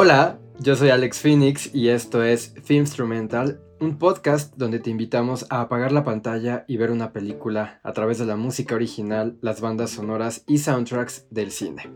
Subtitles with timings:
[0.00, 5.60] Hola, yo soy Alex Phoenix y esto es Filmstrumental, un podcast donde te invitamos a
[5.60, 9.90] apagar la pantalla y ver una película a través de la música original, las bandas
[9.90, 11.90] sonoras y soundtracks del cine.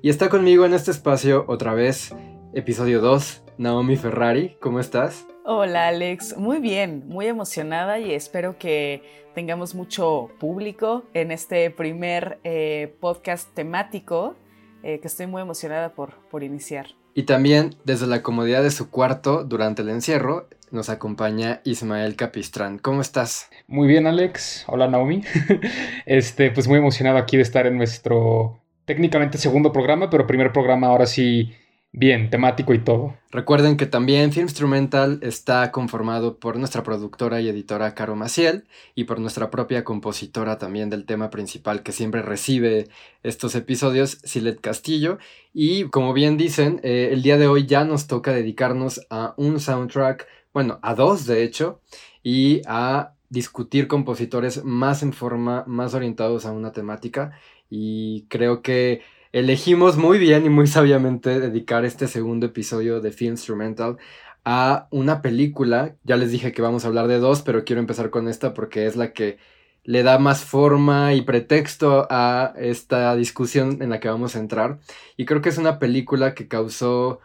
[0.00, 2.16] Y está conmigo en este espacio otra vez,
[2.54, 5.26] episodio 2, Naomi Ferrari, ¿cómo estás?
[5.44, 9.02] Hola Alex, muy bien, muy emocionada y espero que
[9.34, 14.36] tengamos mucho público en este primer eh, podcast temático
[14.82, 16.86] eh, que estoy muy emocionada por, por iniciar.
[17.14, 22.78] Y también desde la comodidad de su cuarto durante el encierro nos acompaña Ismael Capistrán.
[22.78, 23.50] ¿Cómo estás?
[23.66, 24.64] Muy bien, Alex.
[24.66, 25.22] Hola, Naomi.
[26.06, 30.86] este, pues muy emocionado aquí de estar en nuestro técnicamente segundo programa, pero primer programa
[30.86, 31.52] ahora sí
[31.92, 33.14] bien, temático y todo.
[33.30, 39.04] Recuerden que también Film Instrumental está conformado por nuestra productora y editora Caro Maciel y
[39.04, 42.88] por nuestra propia compositora también del tema principal que siempre recibe
[43.22, 45.18] estos episodios, Silet Castillo.
[45.54, 49.60] Y como bien dicen, eh, el día de hoy ya nos toca dedicarnos a un
[49.60, 51.80] soundtrack, bueno, a dos de hecho,
[52.22, 57.32] y a discutir compositores más en forma, más orientados a una temática.
[57.70, 59.00] Y creo que
[59.32, 63.96] elegimos muy bien y muy sabiamente dedicar este segundo episodio de Film Instrumental
[64.44, 65.96] a una película.
[66.04, 68.86] Ya les dije que vamos a hablar de dos, pero quiero empezar con esta porque
[68.86, 69.38] es la que
[69.84, 74.78] le da más forma y pretexto a esta discusión en la que vamos a entrar.
[75.16, 77.20] Y creo que es una película que causó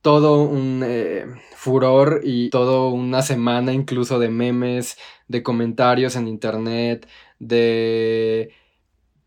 [0.00, 4.96] todo un eh, furor y toda una semana incluso de memes,
[5.28, 8.52] de comentarios en internet, de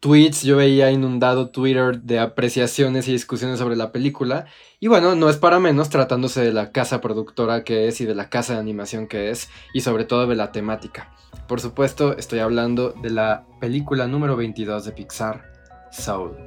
[0.06, 4.46] tweets, yo veía inundado Twitter de apreciaciones y discusiones sobre la película.
[4.80, 8.14] Y bueno, no es para menos tratándose de la casa productora que es y de
[8.14, 11.12] la casa de animación que es y sobre todo de la temática.
[11.48, 15.52] Por supuesto, estoy hablando de la película número 22 de Pixar,
[15.92, 16.38] Soul.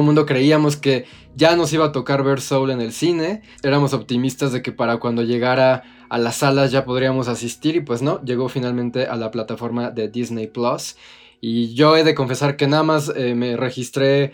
[0.00, 1.04] Todo el mundo creíamos que
[1.36, 3.42] ya nos iba a tocar ver Soul en el cine.
[3.62, 8.00] Éramos optimistas de que para cuando llegara a las salas ya podríamos asistir y pues
[8.00, 10.96] no, llegó finalmente a la plataforma de Disney Plus.
[11.42, 14.32] Y yo he de confesar que nada más eh, me registré,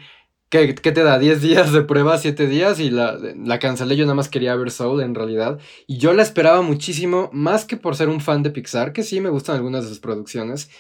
[0.50, 1.18] ¿qué, te da?
[1.18, 2.16] ¿10 días de prueba?
[2.16, 2.78] ¿7 días?
[2.78, 5.58] Y la, la cancelé, yo nada más quería ver Soul en realidad.
[5.88, 9.20] Y yo la esperaba muchísimo, más que por ser un fan de Pixar, que sí
[9.20, 10.70] me gustan algunas de sus producciones.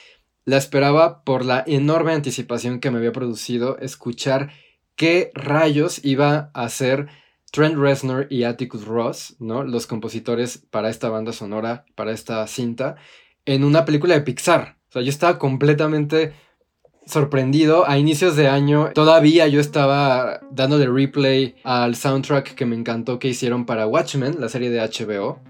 [0.44, 4.52] La esperaba por la enorme anticipación que me había producido escuchar
[4.96, 7.06] qué rayos iba a hacer
[7.52, 9.62] Trent Reznor y Atticus Ross, ¿no?
[9.62, 12.96] Los compositores para esta banda sonora, para esta cinta,
[13.44, 14.76] en una película de Pixar.
[14.88, 16.32] O sea, yo estaba completamente
[17.06, 17.88] sorprendido.
[17.88, 23.28] A inicios de año todavía yo estaba dándole replay al soundtrack que me encantó que
[23.28, 25.40] hicieron para Watchmen, la serie de HBO.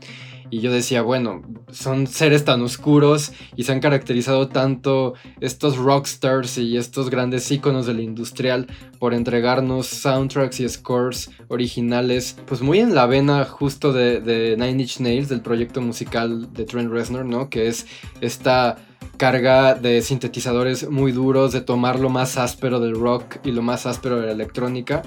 [0.50, 6.58] Y yo decía, bueno, son seres tan oscuros y se han caracterizado tanto estos rockstars
[6.58, 8.66] y estos grandes íconos del industrial
[8.98, 15.00] por entregarnos soundtracks y scores originales, pues muy en la vena justo de, Nine Inch
[15.00, 17.50] Nails, del proyecto musical de Trent Reznor, ¿no?
[17.50, 17.86] Que es
[18.20, 18.76] esta
[19.16, 23.86] carga de sintetizadores muy duros, de tomar lo más áspero del rock y lo más
[23.86, 25.02] áspero de la electrónica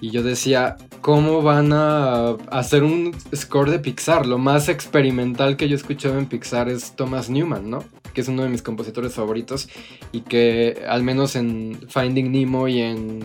[0.00, 4.26] y yo decía, ¿cómo van a hacer un score de Pixar?
[4.26, 7.84] Lo más experimental que yo he escuchado en Pixar es Thomas Newman, ¿no?
[8.12, 9.68] Que es uno de mis compositores favoritos
[10.12, 13.24] y que al menos en Finding Nemo y en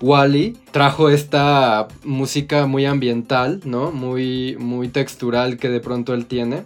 [0.00, 3.92] Wally trajo esta música muy ambiental, ¿no?
[3.92, 6.64] Muy, muy textural que de pronto él tiene,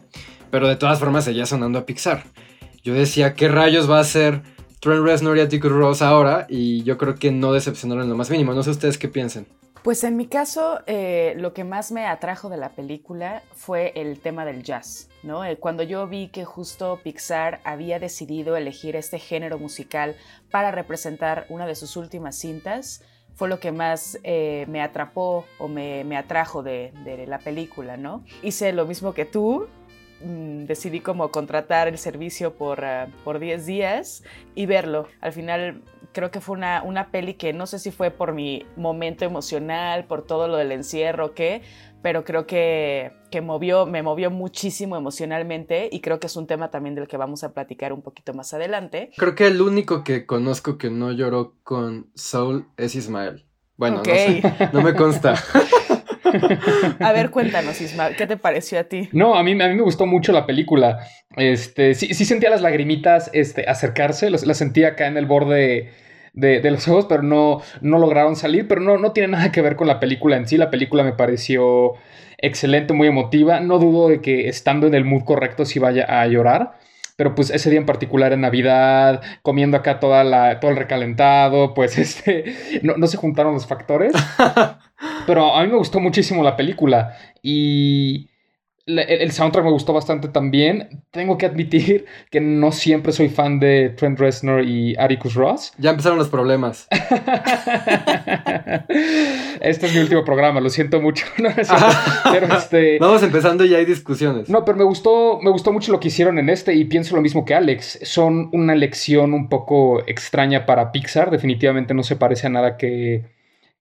[0.50, 2.25] pero de todas formas seguía sonando a Pixar.
[2.82, 4.42] Yo decía, ¿qué rayos va a ser
[4.80, 8.54] Trent Reznor y Atticus Ross ahora y yo creo que no decepcionaron lo más mínimo.
[8.54, 9.46] No sé ustedes qué piensen.
[9.86, 14.18] Pues en mi caso, eh, lo que más me atrajo de la película fue el
[14.18, 15.44] tema del jazz, ¿no?
[15.44, 20.16] Eh, cuando yo vi que justo Pixar había decidido elegir este género musical
[20.50, 23.04] para representar una de sus últimas cintas,
[23.36, 28.24] fue lo que más eh, me atrapó o me, atrajo de, de, la película, ¿no?
[28.42, 29.68] Hice lo mismo que tú,
[30.21, 34.22] decidí como contratar el servicio por, uh, por 10 días
[34.54, 35.09] y verlo.
[35.21, 35.83] Al final
[36.13, 40.07] creo que fue una, una peli que no sé si fue por mi momento emocional,
[40.07, 41.63] por todo lo del encierro qué,
[42.03, 46.71] pero creo que, que movió, me movió muchísimo emocionalmente y creo que es un tema
[46.71, 49.10] también del que vamos a platicar un poquito más adelante.
[49.16, 53.45] Creo que el único que conozco que no lloró con Soul es Ismael.
[53.77, 54.42] Bueno, no, sé,
[54.72, 55.34] no me consta.
[57.00, 59.08] a ver, cuéntanos, Isma, ¿qué te pareció a ti?
[59.12, 61.00] No, a mí, a mí me gustó mucho la película.
[61.36, 65.92] Este, sí, sí sentía las lagrimitas este, acercarse, las sentía acá en el borde
[66.36, 68.68] de, los ojos, pero no, no lograron salir.
[68.68, 70.56] Pero no, no tiene nada que ver con la película en sí.
[70.56, 71.94] La película me pareció
[72.38, 73.60] excelente, muy emotiva.
[73.60, 76.78] No dudo de que estando en el mood correcto sí vaya a llorar.
[77.16, 81.72] Pero pues ese día en particular en Navidad, comiendo acá toda la, todo el recalentado,
[81.72, 84.12] pues este, no, no se juntaron los factores.
[85.26, 87.16] pero a mí me gustó muchísimo la película.
[87.42, 88.28] Y
[88.86, 91.02] el soundtrack me gustó bastante también.
[91.10, 95.72] Tengo que admitir que no siempre soy fan de Trent Reznor y Atticus Ross.
[95.86, 96.86] Ya empezaron los problemas.
[99.60, 101.26] este es mi último programa, lo siento mucho.
[102.56, 104.48] Este Vamos empezando y hay discusiones.
[104.48, 107.22] No, pero me gustó, me gustó mucho lo que hicieron en este y pienso lo
[107.22, 107.98] mismo que Alex.
[108.02, 111.30] Son una lección un poco extraña para Pixar.
[111.30, 113.24] Definitivamente no se parece a nada que,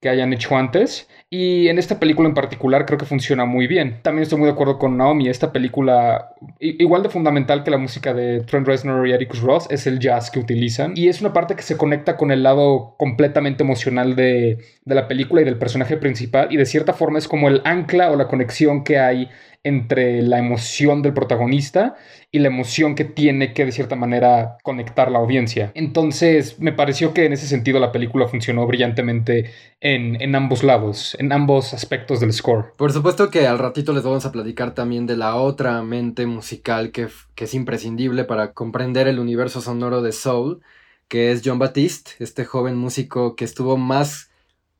[0.01, 1.07] que hayan hecho antes.
[1.29, 3.99] Y en esta película en particular creo que funciona muy bien.
[4.03, 5.27] También estoy muy de acuerdo con Naomi.
[5.27, 9.87] Esta película, igual de fundamental que la música de Trent Reznor y Atticus Ross, es
[9.87, 10.93] el jazz que utilizan.
[10.95, 15.07] Y es una parte que se conecta con el lado completamente emocional de, de la
[15.07, 16.47] película y del personaje principal.
[16.51, 19.29] Y de cierta forma es como el ancla o la conexión que hay
[19.65, 21.95] entre la emoción del protagonista
[22.31, 25.71] y la emoción que tiene que de cierta manera conectar la audiencia.
[25.73, 29.51] Entonces me pareció que en ese sentido la película funcionó brillantemente
[29.81, 32.73] en, ambos lados, en ambos aspectos del score.
[32.77, 36.91] Por supuesto que al ratito les vamos a platicar también de la otra mente musical
[36.91, 40.61] que, que es imprescindible para comprender el universo sonoro de Soul,
[41.07, 44.29] que es John Batiste, este joven músico que estuvo más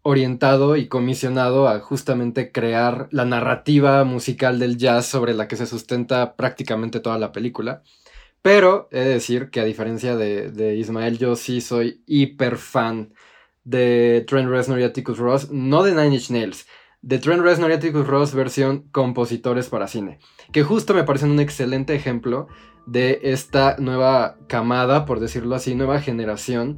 [0.07, 5.65] orientado y comisionado a justamente crear la narrativa musical del jazz sobre la que se
[5.65, 7.81] sustenta prácticamente toda la película.
[8.43, 13.15] Pero he de decir que a diferencia de, Ismael, yo sí soy hiper fan
[13.63, 16.67] de Trent Reznor y Atticus Ross, no de Nine Inch Nails,
[17.01, 20.19] de Trent Reznor y Atticus Ross versión compositores para cine,
[20.51, 22.47] que justo me parecen un excelente ejemplo
[22.85, 26.77] de esta nueva camada, por decirlo así, nueva generación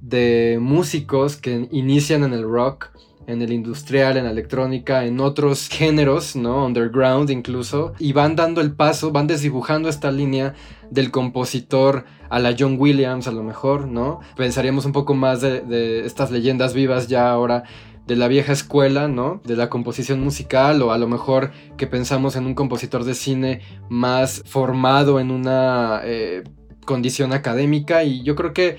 [0.00, 2.90] de músicos que inician en el rock,
[3.26, 6.64] en el industrial, en la electrónica, en otros géneros, ¿no?
[6.64, 10.54] Underground incluso, y van dando el paso, van desdibujando esta línea
[10.90, 14.20] del compositor a la John Williams a lo mejor, ¿no?
[14.36, 17.64] Pensaríamos un poco más de, estas leyendas vivas ya ahora
[18.06, 19.40] de la vieja escuela, ¿no?
[19.44, 23.60] De la composición musical o a lo mejor que pensamos en un compositor de cine
[23.88, 26.44] más formado en una eh,
[26.84, 28.78] condición académica y yo creo que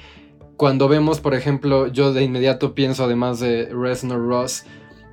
[0.58, 4.66] cuando vemos, por ejemplo, yo de inmediato pienso, además de Reznor Ross,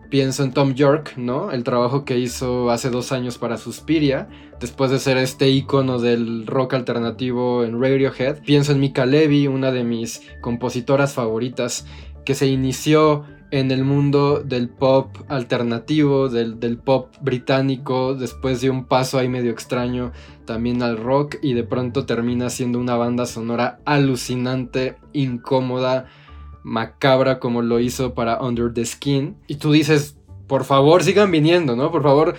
[0.08, 1.50] pienso en Tom York, ¿no?
[1.50, 6.46] El trabajo que hizo hace dos años para Suspiria, después de ser este icono del
[6.46, 8.38] rock alternativo en Radiohead.
[8.42, 11.86] Pienso en Mika Levy, una de mis compositoras favoritas,
[12.24, 13.24] que se inició
[13.54, 19.52] en el mundo del pop alternativo, del, pop británico, después de un paso ahí medio
[19.52, 20.10] extraño
[20.44, 26.06] también al rock y de pronto termina siendo una banda sonora alucinante, incómoda,
[26.64, 29.36] macabra como lo hizo para Under the Skin.
[29.46, 30.18] Y tú dices,
[30.48, 31.92] por favor sigan viniendo, ¿no?
[31.92, 32.34] Por favor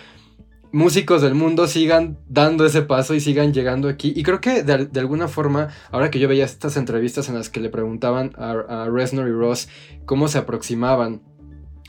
[0.75, 4.12] músicos del mundo sigan dando ese paso y sigan llegando aquí.
[4.13, 7.62] Y creo que de, alguna forma, ahora que yo veía estas entrevistas en las que
[7.62, 9.70] le preguntaban a, a Reznor y Ross
[10.05, 11.22] cómo se aproximaban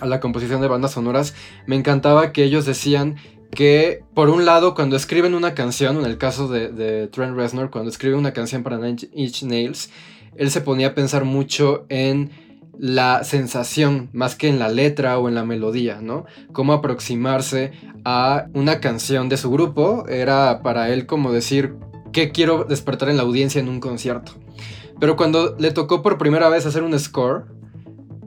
[0.00, 1.34] a la composición de bandas sonoras,
[1.66, 3.16] me encantaba que ellos decían
[3.50, 7.90] que por un lado cuando escriben una canción, en el caso de, Trent Reznor, cuando
[7.90, 9.90] escribe una canción para Nine Inch Nails,
[10.36, 12.30] él se ponía a pensar mucho en
[12.78, 16.26] la sensación más que en la letra o en la melodía, ¿no?
[16.52, 17.72] Cómo aproximarse
[18.04, 21.76] a una canción de su grupo era para él como decir,
[22.12, 24.32] ¿qué quiero despertar en la audiencia en un concierto?
[25.00, 27.46] Pero cuando le tocó por primera vez hacer un score,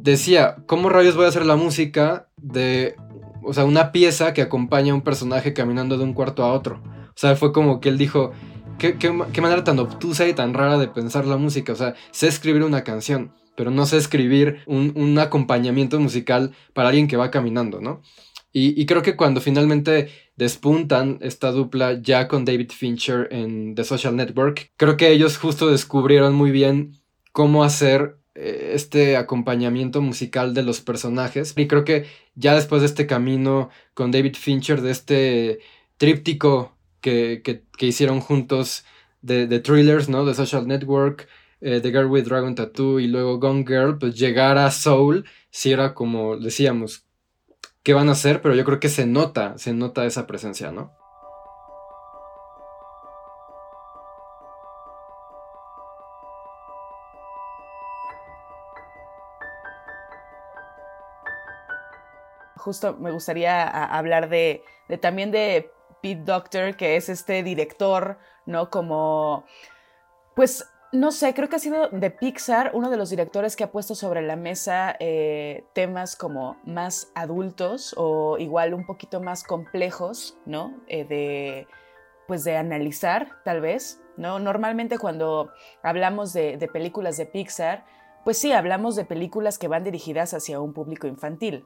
[0.01, 2.95] decía, ¿cómo rayos voy a hacer la música de,
[3.43, 6.81] o sea, una pieza que acompaña a un personaje caminando de un cuarto a otro?
[7.09, 8.31] O sea, fue como que él dijo,
[8.77, 11.73] ¿qué, qué manera tan obtusa y tan rara de pensar la música?
[11.73, 17.09] O sea, sé escribir una canción pero no sé escribir un, acompañamiento musical para alguien
[17.09, 18.01] que va caminando, ¿no?
[18.53, 24.15] Y, creo que cuando finalmente despuntan esta dupla ya con David Fincher en The Social
[24.15, 26.93] Network, creo que ellos justo descubrieron muy bien
[27.33, 31.53] cómo hacer eh, este acompañamiento musical de los personajes.
[31.57, 35.59] Y creo que ya después de este camino con David Fincher, de este
[35.97, 37.43] tríptico que,
[37.77, 38.85] hicieron juntos
[39.21, 40.25] de, de, thrillers, ¿no?
[40.25, 41.27] The Social Network,
[41.61, 45.71] eh, The Girl with Dragon Tattoo y luego Gone Girl, pues llegar a Soul, si
[45.71, 47.05] era como decíamos,
[47.83, 48.41] ¿qué van a hacer?
[48.41, 50.99] Pero yo creo que se nota, se nota esa presencia, ¿no?
[62.59, 68.69] justo me gustaría hablar de, de también de Pete Doctor, que es este director, ¿no?
[68.69, 69.45] Como,
[70.35, 73.71] pues no sé, creo que ha sido de Pixar uno de los directores que ha
[73.71, 80.37] puesto sobre la mesa eh, temas como más adultos o igual un poquito más complejos,
[80.45, 80.75] ¿no?
[80.87, 81.67] Eh, de,
[82.27, 84.39] pues de analizar, tal vez, ¿no?
[84.39, 85.51] Normalmente cuando
[85.83, 87.85] hablamos de, de películas de Pixar,
[88.25, 91.65] pues sí, hablamos de películas que van dirigidas hacia un público infantil.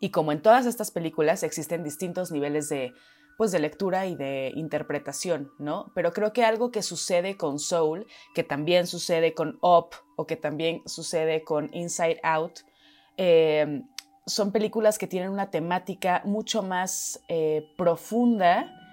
[0.00, 2.92] Y como en todas estas películas existen distintos niveles de
[3.36, 5.92] pues de lectura y de interpretación, ¿no?
[5.94, 10.36] Pero creo que algo que sucede con Soul, que también sucede con Up o que
[10.36, 12.60] también sucede con Inside Out,
[13.16, 13.82] eh,
[14.26, 18.83] son películas que tienen una temática mucho más eh, profunda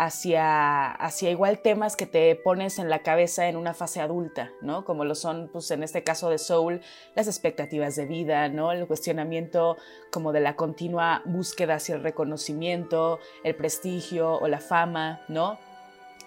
[0.00, 4.86] hacia, hacia igual temas que te pones en la cabeza en una fase adulta, ¿no?
[4.86, 6.80] Como lo son, pues en este caso de Soul,
[7.14, 8.72] las expectativas de vida, ¿no?
[8.72, 9.76] El cuestionamiento
[10.10, 15.58] como de la continua búsqueda hacia el reconocimiento, el prestigio o la fama, ¿no?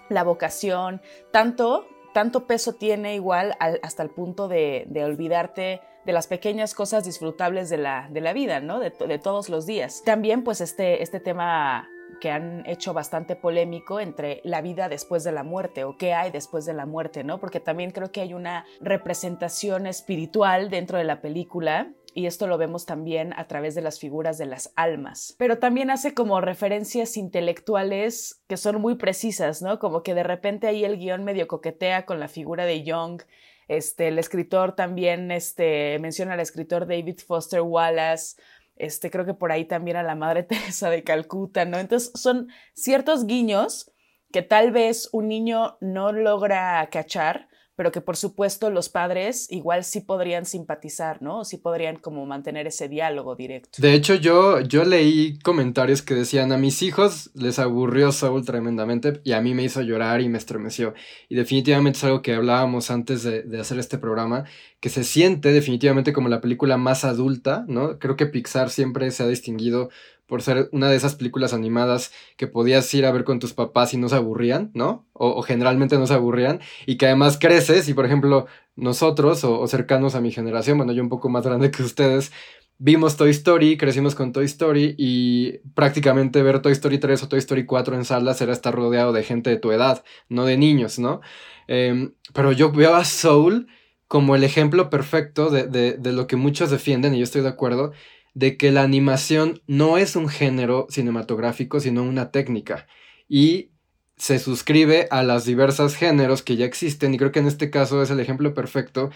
[0.08, 1.02] La vocación,
[1.32, 7.70] tanto, tanto peso tiene igual hasta el punto de, olvidarte de las pequeñas cosas disfrutables
[7.70, 8.78] de la, de la vida, ¿no?
[8.78, 10.02] De, de, todos los días.
[10.04, 11.88] También, pues, este, este tema
[12.20, 16.30] que han hecho bastante polémico entre la vida después de la muerte o qué hay
[16.30, 17.40] después de la muerte, ¿no?
[17.40, 22.58] Porque también creo que hay una representación espiritual dentro de la película y esto lo
[22.58, 25.34] vemos también a través de las figuras de las almas.
[25.36, 29.78] Pero también hace como referencias intelectuales que son muy precisas, ¿no?
[29.78, 33.22] Como que de repente ahí el guion medio coquetea con la figura de Young.
[33.66, 38.36] Este, el escritor también este, menciona al escritor David Foster Wallace
[38.76, 41.78] este, creo que por ahí también a la Madre Teresa de Calcuta, ¿no?
[41.78, 43.92] Entonces son ciertos guiños
[44.32, 49.84] que tal vez un niño no logra cachar, pero que por supuesto los padres igual
[49.84, 51.44] sí podrían simpatizar, ¿no?
[51.44, 53.70] Sí podrían como mantener ese diálogo directo.
[53.78, 59.20] De hecho, yo, yo leí comentarios que decían a mis hijos les aburrió Saul tremendamente
[59.24, 60.94] y a mí me hizo llorar y me estremeció.
[61.28, 64.44] Y definitivamente es algo que hablábamos antes de, de hacer este programa,
[64.80, 67.98] que se siente definitivamente como la película más adulta, ¿no?
[67.98, 69.90] Creo que Pixar siempre se ha distinguido
[70.26, 73.94] por ser una de esas películas animadas que podías ir a ver con tus papás
[73.94, 75.06] y no se aburrían, ¿no?
[75.12, 80.14] O, generalmente no se aburrían, y que además creces y por ejemplo nosotros o, cercanos
[80.14, 82.32] a mi generación, bueno, yo un poco más grande que ustedes,
[82.78, 87.38] vimos Toy Story, crecimos con Toy Story y prácticamente ver Toy Story 3 o Toy
[87.38, 90.98] Story 4 en salas era estar rodeado de gente de tu edad, no de niños,
[90.98, 91.20] ¿no?
[91.66, 93.68] Em, pero yo veo a Soul
[94.08, 97.92] como el ejemplo perfecto de, de, lo que muchos defienden, y yo estoy de acuerdo,
[98.34, 102.86] de que la animación no es un género cinematográfico, sino una técnica.
[103.28, 103.70] Y
[104.16, 107.14] se suscribe a las diversas géneros que ya existen.
[107.14, 109.10] Y creo que en este caso es el ejemplo perfecto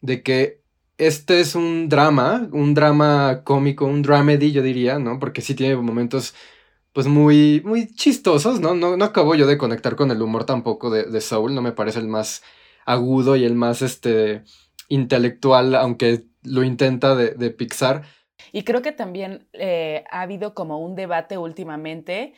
[0.00, 0.60] de que
[0.98, 5.18] este es un drama, un drama cómico, un dramedy, yo diría, ¿no?
[5.18, 6.34] Porque sí tiene momentos
[6.92, 8.74] pues muy, muy chistosos, ¿no?
[8.74, 8.96] ¿no?
[8.96, 12.00] No acabo yo de conectar con el humor tampoco de, de Soul, no me parece
[12.00, 12.42] el más
[12.84, 14.42] agudo y el más este,
[14.88, 18.02] intelectual, aunque lo intenta de, de Pixar.
[18.52, 22.34] Y creo que también eh, ha habido como un debate últimamente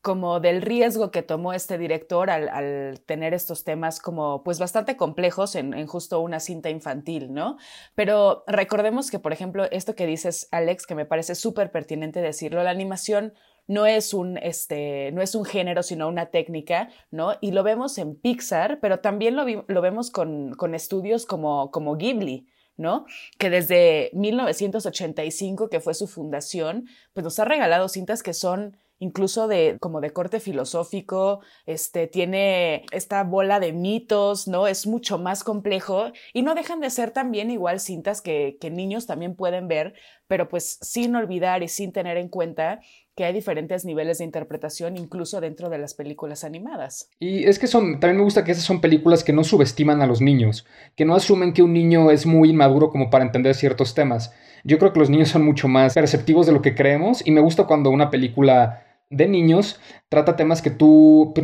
[0.00, 5.54] como del riesgo que tomó este director al, tener estos temas como pues bastante complejos
[5.54, 7.58] en, justo una cinta infantil, ¿no?
[7.94, 12.62] Pero recordemos que, por ejemplo, esto que dices, Alex, que me parece súper pertinente decirlo,
[12.62, 13.34] la animación
[13.66, 17.34] no es un, este, no es un género, sino una técnica, ¿no?
[17.40, 21.96] Y lo vemos en Pixar, pero también lo, lo vemos con, con estudios como, como
[21.96, 22.46] Ghibli,
[22.78, 23.04] ¿no?
[23.36, 29.48] Que desde 1985, que fue su fundación, pues nos ha regalado cintas que son incluso
[29.48, 34.66] de como de corte filosófico, este tiene esta bola de mitos, ¿no?
[34.66, 39.06] Es mucho más complejo y no dejan de ser también igual cintas que, que niños
[39.06, 39.94] también pueden ver,
[40.26, 42.80] pero pues sin olvidar y sin tener en cuenta
[43.18, 47.10] que hay diferentes niveles de interpretación incluso dentro de las películas animadas.
[47.18, 50.06] Y es que son, también me gusta que esas son películas que no subestiman a
[50.06, 53.92] los niños, que no asumen que un niño es muy inmaduro como para entender ciertos
[53.92, 54.32] temas.
[54.62, 57.40] Yo creo que los niños son mucho más perceptivos de lo que creemos y me
[57.40, 61.34] gusta cuando una película de niños trata temas que tú,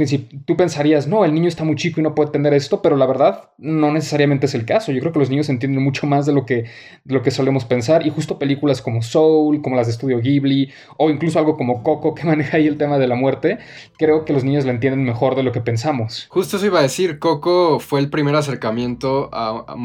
[0.47, 3.07] tú pensarías, no, el niño está muy chico y no puede entender esto, pero la
[3.07, 4.93] verdad no necesariamente es el caso.
[4.93, 6.65] Yo creo que los niños entienden mucho más de lo que,
[7.05, 10.73] de lo que solemos pensar y justo películas como Soul, como las de Estudio Ghibli
[10.97, 13.59] o incluso algo como Coco que maneja ahí el tema de la muerte,
[13.99, 16.27] creo que los niños la entienden mejor de lo que pensamos.
[16.31, 19.77] Justo eso iba a decir, Coco fue el primer acercamiento a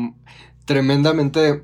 [0.65, 1.63] tremendamente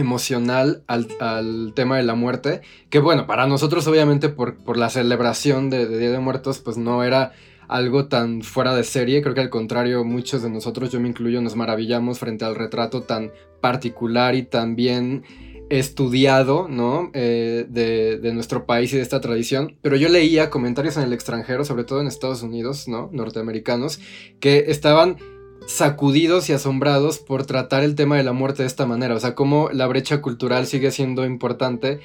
[0.00, 5.70] emocional al, tema de la muerte, que bueno, para nosotros obviamente por, por la celebración
[5.70, 7.32] de, Día de Muertos, pues no era
[7.68, 11.40] algo tan fuera de serie, creo que al contrario, muchos de nosotros, yo me incluyo,
[11.40, 13.30] nos maravillamos frente al retrato tan
[13.60, 15.22] particular y tan bien
[15.70, 17.10] estudiado, ¿no?
[17.14, 21.12] Eh, de, de, nuestro país y de esta tradición, pero yo leía comentarios en el
[21.12, 23.08] extranjero, sobre todo en Estados Unidos, ¿no?
[23.12, 24.00] Norteamericanos,
[24.40, 25.16] que estaban
[25.66, 29.34] sacudidos y asombrados por tratar el tema de la muerte de esta manera, o sea,
[29.34, 32.00] cómo la brecha cultural sigue siendo importante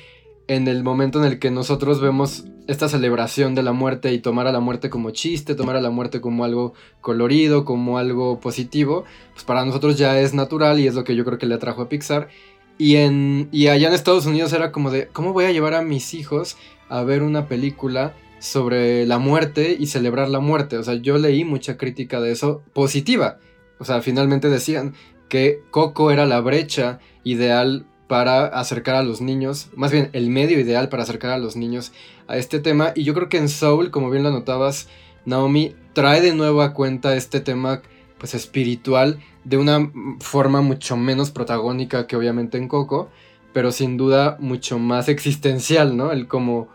[0.47, 4.47] en el momento en el que nosotros vemos esta celebración de la muerte y tomar
[4.47, 9.05] a la muerte como chiste, tomar a la muerte como algo colorido, como algo positivo,
[9.33, 11.83] pues para nosotros ya es natural y es lo que yo creo que le atrajo
[11.83, 12.29] a Pixar.
[12.77, 15.81] Y, en, y allá en Estados Unidos era como de, ¿cómo voy a llevar a
[15.81, 16.57] mis hijos
[16.89, 20.77] a ver una película sobre la muerte y celebrar la muerte?
[20.77, 23.39] O sea, yo leí mucha crítica de eso positiva.
[23.79, 24.93] O sea, finalmente decían
[25.29, 30.59] que Coco era la brecha ideal para acercar a los niños, más bien el medio
[30.59, 31.91] ideal para acercar a los niños
[32.27, 32.91] a este tema.
[32.95, 34.87] Y yo creo que en Soul, como bien lo notabas,
[35.25, 37.81] Naomi trae de nuevo a cuenta este tema
[38.17, 43.09] pues espiritual de una forma mucho menos protagónica que obviamente en Coco,
[43.53, 46.11] pero sin duda mucho más existencial, ¿no?
[46.11, 46.67] El como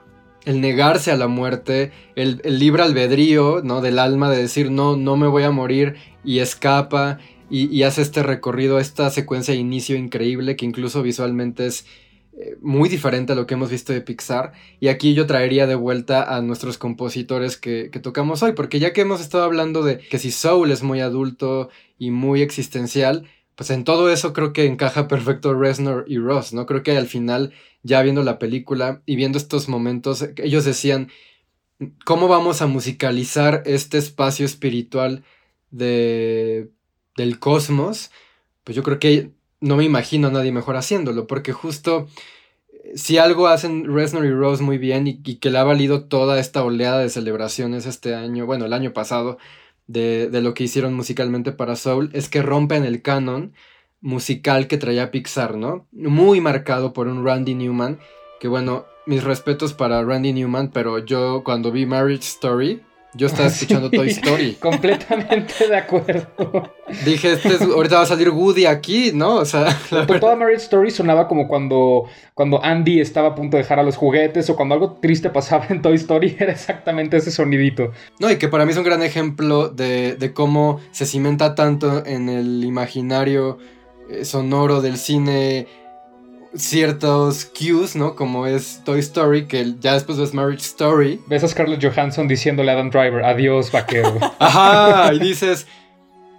[0.44, 3.80] el negarse a la muerte, el, el libre albedrío, ¿no?
[3.80, 7.18] Del alma de decir no, no me voy a morir y escapa
[7.50, 11.84] y, hace este recorrido, esta secuencia de inicio increíble que incluso visualmente es
[12.32, 14.52] eh, muy diferente a lo que hemos visto de Pixar.
[14.78, 19.00] Y aquí yo traería de vuelta a nuestros compositores que, tocamos hoy, porque ya que
[19.00, 23.26] hemos estado hablando de que si Soul es muy adulto y muy existencial,
[23.60, 26.64] pues en todo eso creo que encaja perfecto Reznor y Ross, ¿no?
[26.64, 27.52] Creo que al final,
[27.82, 31.10] ya viendo la película y viendo estos momentos, ellos decían,
[32.06, 35.24] ¿cómo vamos a musicalizar este espacio espiritual
[35.70, 36.70] de
[37.18, 38.10] del cosmos,
[38.64, 42.08] pues yo creo que no me imagino a nadie mejor haciéndolo, porque justo
[42.72, 46.40] eh, si algo hacen Reznor y Rose muy bien y, que le ha valido toda
[46.40, 49.36] esta oleada de celebraciones este año, bueno, el año pasado,
[49.92, 53.52] de, de, lo que hicieron musicalmente para Soul, es que rompen el canon
[54.00, 55.86] musical que traía Pixar, ¿no?
[55.92, 57.98] Muy marcado por un Randy Newman,
[58.40, 62.82] que bueno, mis respetos para Randy Newman, pero yo cuando vi Marriage Story,
[63.14, 64.54] yo estaba escuchando Toy Story.
[64.60, 66.72] Completamente de acuerdo.
[67.04, 69.36] Dije, este ahorita va a salir Woody aquí, ¿no?
[69.36, 69.76] O sea,
[70.20, 73.96] toda Marriage Story sonaba como cuando, cuando Andy estaba a punto de dejar a los
[73.96, 77.92] juguetes o cuando algo triste pasaba en Toy Story, era exactamente ese sonidito.
[78.18, 82.04] No, y que para mí es un gran ejemplo de, de cómo se cimenta tanto
[82.06, 83.58] en el imaginario
[84.08, 85.66] eh, sonoro del cine
[86.54, 88.14] ciertos cues, ¿no?
[88.16, 91.20] Como es Toy Story, que ya después ves Marriage Story.
[91.26, 94.18] Ves a Scarlett Johansson diciéndole a Adam Driver, adiós, vaquero.
[94.38, 95.66] Ajá, y dices,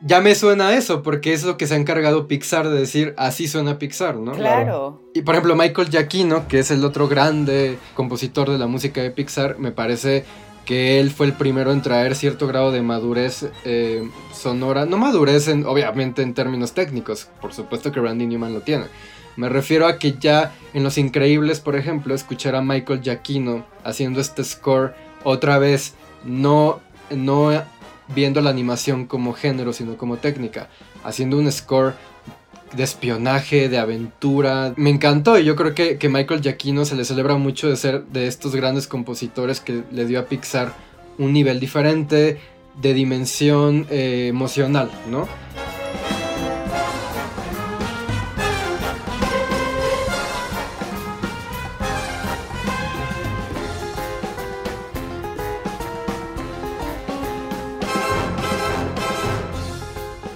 [0.02, 3.48] ya me suena eso, porque es lo que se ha encargado Pixar de decir, así
[3.48, 4.34] suena Pixar, ¿no?
[4.34, 5.02] Claro.
[5.14, 9.12] Y por ejemplo, Michael Giacchino, que es el otro grande compositor de la música de
[9.12, 10.26] Pixar, me parece
[10.66, 14.86] que él fue el primero en traer cierto grado de madurez eh, sonora.
[14.86, 18.86] No madurez, en, obviamente, en términos técnicos, por supuesto que Randy Newman lo tiene
[19.36, 24.20] me refiero a que ya en Los Increíbles, por ejemplo, escuchar a Michael Giacchino haciendo
[24.20, 27.52] este score otra vez, no, no
[28.14, 30.70] viendo la animación como género, sino como técnica,
[31.04, 31.94] haciendo un score
[32.74, 34.74] de espionaje, de aventura.
[34.78, 38.04] Me encantó y yo creo que, que Michael Giacchino se le celebra mucho de ser
[38.06, 40.74] de estos grandes compositores que le dio a Pixar
[41.18, 42.40] un nivel diferente
[42.82, 45.28] de dimensión eh, emocional, ¿no?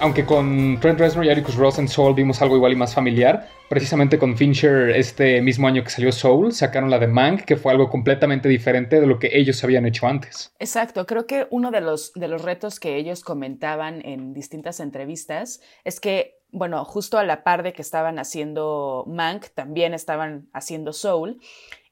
[0.00, 3.48] Aunque con Trent Reznor y Atticus Ross en Soul vimos algo igual y más familiar,
[3.68, 7.72] precisamente con Fincher este mismo año que salió Soul, sacaron la de Mank, que fue
[7.72, 10.52] algo completamente diferente de lo que ellos habían hecho antes.
[10.58, 15.60] Exacto, creo que uno de los, de los retos que ellos comentaban en distintas entrevistas
[15.84, 20.92] es que, bueno, justo a la par de que estaban haciendo Mank, también estaban haciendo
[20.92, 21.40] Soul.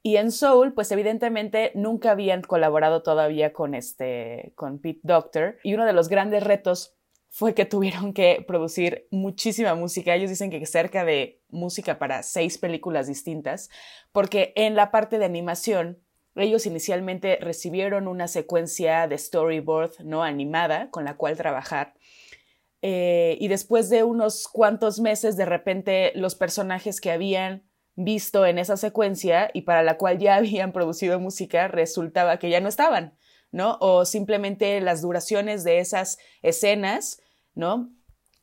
[0.03, 5.57] Y en Soul, pues evidentemente nunca habían colaborado todavía con este, con Pete Doctor.
[5.63, 6.95] Y uno de los grandes retos
[7.37, 10.15] fue que tuvieron que producir muchísima música.
[10.15, 13.71] Ellos dicen que cerca de música para seis películas distintas,
[14.13, 15.99] porque en la parte de animación,
[16.37, 21.95] ellos inicialmente recibieron una secuencia de storyboard no animada con la cual trabajar.
[22.83, 28.59] Eh, y después de unos cuantos meses, de repente los personajes que habían visto en
[28.59, 33.19] esa secuencia y para la cual ya habían producido música, resultaba que ya no estaban,
[33.51, 33.77] ¿no?
[33.81, 37.19] O simplemente las duraciones de esas escenas
[37.55, 37.93] ¿no?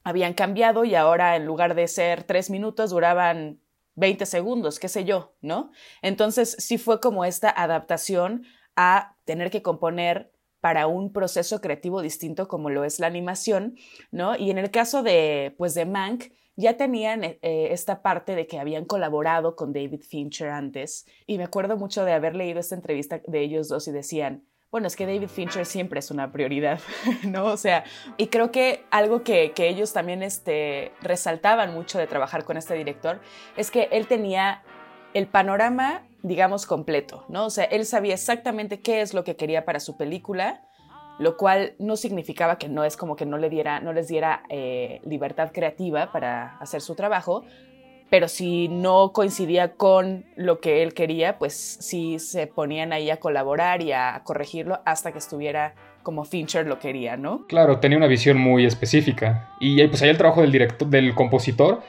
[0.03, 3.59] Habían cambiado y ahora en lugar de ser tres minutos duraban
[3.95, 5.71] 20 segundos, qué sé yo, ¿no?
[6.01, 8.45] Entonces sí fue como esta adaptación
[8.75, 13.75] a tener que componer para un proceso creativo distinto como lo es la animación,
[14.11, 14.35] ¿no?
[14.37, 18.59] Y en el caso de, pues, de Mank, ya tenían eh, esta parte de que
[18.59, 23.21] habían colaborado con David Fincher antes y me acuerdo mucho de haber leído esta entrevista
[23.25, 26.79] de ellos dos y decían, bueno, es que David Fincher siempre es una prioridad,
[27.23, 27.45] ¿no?
[27.45, 27.83] O sea,
[28.15, 33.19] y creo que algo que, ellos también este, resaltaban mucho de trabajar con este director
[33.57, 34.63] es que él tenía
[35.13, 37.45] el panorama, digamos, completo, ¿no?
[37.45, 40.63] O sea, él sabía exactamente qué es lo que quería para su película,
[41.19, 44.43] lo cual no significaba que no es como que no, le diera, no les diera
[44.49, 47.43] eh, libertad creativa para hacer su trabajo,
[48.11, 53.21] pero si no coincidía con lo que él quería, pues sí se ponían ahí a
[53.21, 57.47] colaborar y a corregirlo hasta que estuviera como Fincher lo quería, ¿no?
[57.47, 59.55] Claro, tenía una visión muy específica.
[59.61, 61.83] Y pues ahí el trabajo del, director, del compositor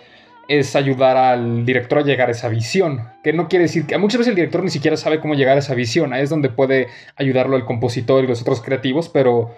[0.46, 3.08] es ayudar al director a llegar a esa visión.
[3.24, 5.58] Que no quiere decir que muchas veces el director ni siquiera sabe cómo llegar a
[5.58, 6.12] esa visión.
[6.12, 9.56] Ahí es donde puede ayudarlo el compositor y los otros creativos, pero,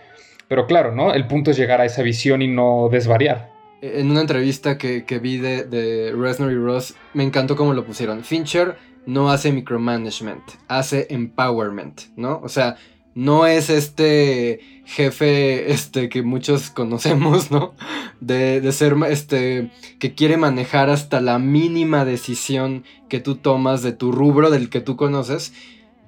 [0.49, 1.13] pero claro, ¿no?
[1.13, 3.54] El punto es llegar a esa visión y no desvariar.
[3.93, 8.25] En una entrevista que, vi de, de Reznor y Ross, me encantó cómo lo pusieron.
[8.25, 12.41] Fincher no hace micromanagement, hace empowerment, ¿no?
[12.43, 12.77] O sea,
[13.15, 17.75] no es este jefe este que muchos conocemos, ¿no?
[18.21, 23.93] De, de, ser este que quiere manejar hasta la mínima decisión que tú tomas de
[23.93, 25.53] tu rubro del que tú conoces,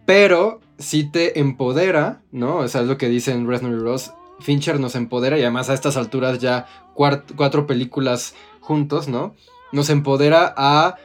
[0.06, 2.56] pero sí te empodera, ¿no?
[2.56, 4.12] O sea, es lo que dicen Reznor y Ross.
[4.40, 9.34] Fincher nos empodera y además a estas alturas ya cuatro películas juntos, ¿no?
[9.72, 10.96] Nos empodera a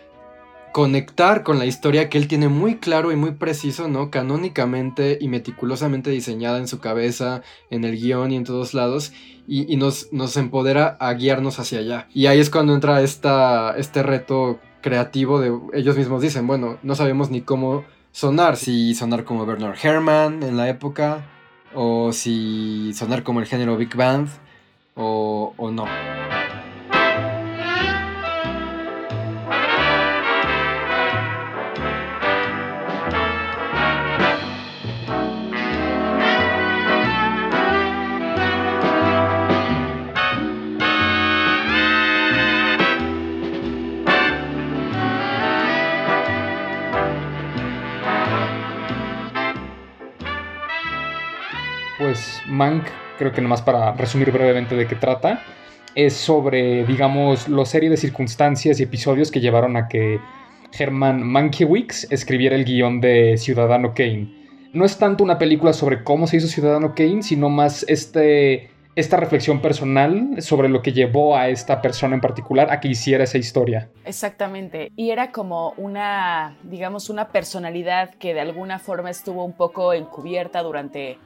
[0.72, 4.10] conectar con la historia que él tiene muy claro y muy preciso, ¿no?
[4.10, 9.12] Canónicamente y meticulosamente diseñada en su cabeza, en el guion y en todos lados,
[9.48, 12.08] y, nos, nos, empodera a guiarnos hacia allá.
[12.14, 17.30] Y ahí es cuando entra este reto creativo de ellos mismos dicen, bueno, no sabemos
[17.32, 21.26] ni cómo sonar, si sonar como Bernard Herrmann en la época,
[21.74, 24.30] o si sonar como el género Big Band,
[24.96, 25.86] o, o no.
[52.52, 52.84] Mank,
[53.18, 55.42] creo que nomás para resumir brevemente de qué trata,
[55.96, 60.20] es sobre, digamos, la serie de circunstancias y episodios que llevaron a que
[60.78, 64.42] Herman Mankiewicz escribiera el guion de Ciudadano Kane.
[64.74, 69.18] No es tanto una película sobre cómo se hizo Ciudadano Kane, sino más este, esta
[69.18, 73.38] reflexión personal sobre lo que llevó a esta persona en particular a que hiciera esa
[73.38, 73.90] historia.
[74.04, 74.92] Exactamente.
[74.98, 80.64] Y era como una, digamos, una personalidad que de alguna forma estuvo un poco encubierta
[80.64, 81.18] durante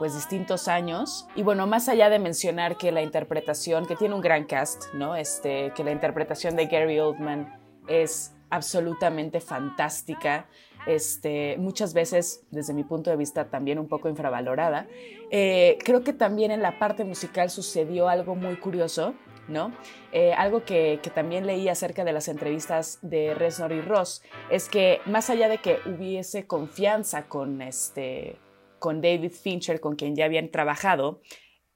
[0.00, 1.26] pues distintos años.
[1.34, 5.14] Y bueno, más allá de mencionar que la interpretación, que tiene un gran cast, ¿no?
[5.14, 10.48] Este, que la interpretación de Gary Oldman es absolutamente fantástica.
[10.86, 14.86] Este, muchas veces, desde mi punto de vista, también un poco infravalorada.
[15.30, 19.12] Eh, creo que también en la parte musical sucedió algo muy curioso,
[19.48, 19.70] ¿no?
[20.12, 24.70] Eh, algo que, que, también leí acerca de las entrevistas de Reznor y Ross es
[24.70, 28.38] que más allá de que hubiese confianza con este
[28.80, 31.20] con David Fincher, con quien ya habían trabajado,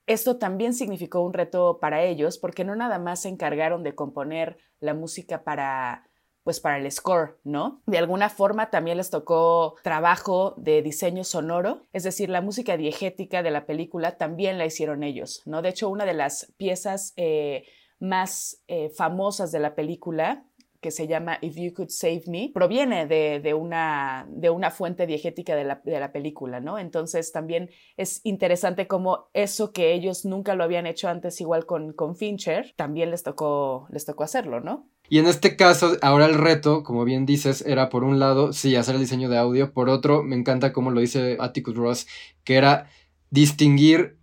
[0.07, 4.59] esto también significó un reto para ellos porque no nada más se encargaron de componer
[4.81, 6.09] la música para
[6.43, 7.81] pues para el score, ¿no?
[7.87, 13.43] De alguna forma también les tocó trabajo de diseño sonoro, es decir, la música diegética
[13.43, 15.63] de la película también la hicieron ellos, ¿no?
[15.63, 17.65] De hecho, una de las piezas eh,
[17.99, 20.45] más eh, famosas de la película
[20.85, 25.57] que se llama If You Could Save Me, proviene de, una, de una fuente diegética
[25.57, 26.79] de la, película, ¿no?
[26.79, 31.95] Entonces también es interesante cómo eso que ellos nunca lo habían hecho antes igual con,
[31.95, 34.91] con Fincher, también les tocó, les tocó hacerlo, ¿no?
[35.09, 38.77] Y en este caso, ahora el reto, como bien dices, era por un lado, sí,
[38.77, 42.07] hacer el diseño de audio, por otro, me encanta cómo lo dice Atticus Ross,
[42.45, 42.91] que era
[43.31, 44.19] distinguir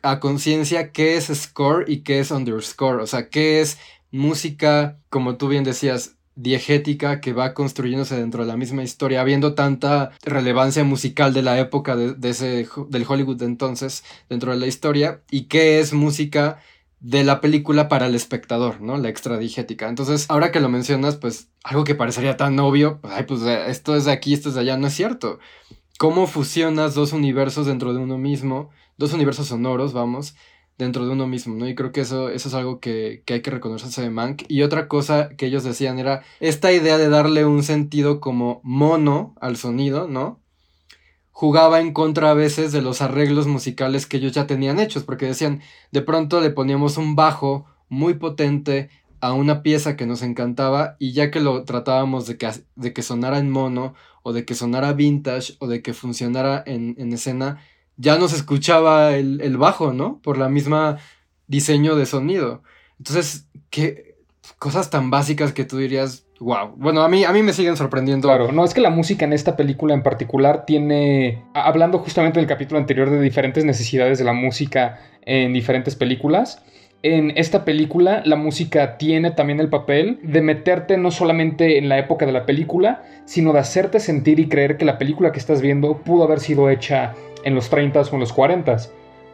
[0.00, 3.76] a conciencia qué es score y qué es underscore, o sea, qué es
[4.16, 9.54] música, como tú bien decías, diegética que va construyéndose dentro de la misma historia, habiendo
[9.54, 14.66] tanta relevancia musical de la época de, ese, del Hollywood de entonces dentro de la
[14.66, 16.58] historia, y qué es música
[17.00, 18.98] de la película para el espectador, ¿no?
[18.98, 19.88] La extradigética.
[19.88, 23.96] Entonces, ahora que lo mencionas, pues algo que parecería tan obvio, pues, ay, pues esto
[23.96, 25.38] es de aquí, esto es de allá, no es cierto.
[25.98, 30.34] ¿Cómo fusionas dos universos dentro de uno mismo, dos universos sonoros, vamos,
[30.78, 31.68] dentro de uno mismo, ¿no?
[31.68, 34.44] Y creo que eso, eso es algo que, hay que reconocerse de Mank.
[34.48, 39.34] Y otra cosa que ellos decían era esta idea de darle un sentido como mono
[39.40, 40.40] al sonido, ¿no?
[41.36, 45.26] jugaba en contra a veces de los arreglos musicales que ellos ya tenían hechos, porque
[45.26, 45.60] decían,
[45.92, 48.88] de pronto le poníamos un bajo muy potente
[49.20, 53.02] a una pieza que nos encantaba y ya que lo tratábamos de que, de que
[53.02, 57.60] sonara en mono o de que sonara vintage o de que funcionara en, escena,
[57.96, 60.20] ya no se escuchaba el, el, bajo, ¿no?
[60.22, 60.98] Por la misma
[61.46, 62.62] diseño de sonido.
[62.98, 64.16] Entonces, qué
[64.58, 66.74] cosas tan básicas que tú dirías, Wow.
[66.76, 68.28] Bueno, a mí, a mí me siguen sorprendiendo.
[68.28, 71.42] Claro, no es que la música en esta película en particular tiene.
[71.54, 76.62] Hablando justamente del capítulo anterior de diferentes necesidades de la música en diferentes películas.
[77.02, 81.98] En esta película la música tiene también el papel de meterte no solamente en la
[81.98, 85.60] época de la película, sino de hacerte sentir y creer que la película que estás
[85.60, 87.14] viendo pudo haber sido hecha
[87.46, 88.90] en los 30s o en los 40s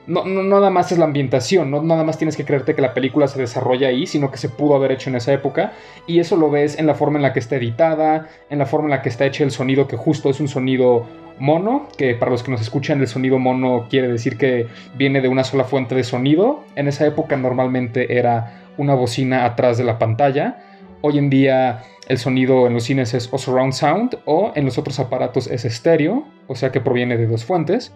[0.06, 2.92] no, no, nada más es la ambientación, no nada más tienes que creerte que la
[2.92, 5.72] película se desarrolla ahí, sino que se pudo haber hecho en esa época.
[6.06, 8.86] Y eso lo ves en la forma en la que está editada, en la forma
[8.86, 11.06] en la que está hecho el sonido, que justo es un sonido
[11.38, 15.28] mono, que para los que nos escuchan el sonido mono quiere decir que viene de
[15.28, 16.64] una sola fuente de sonido.
[16.74, 20.58] En esa época normalmente era una bocina atrás de la pantalla.
[21.00, 24.78] Hoy en día el sonido en los cines es o surround sound o en los
[24.78, 27.92] otros aparatos es estéreo, o sea que proviene de dos fuentes.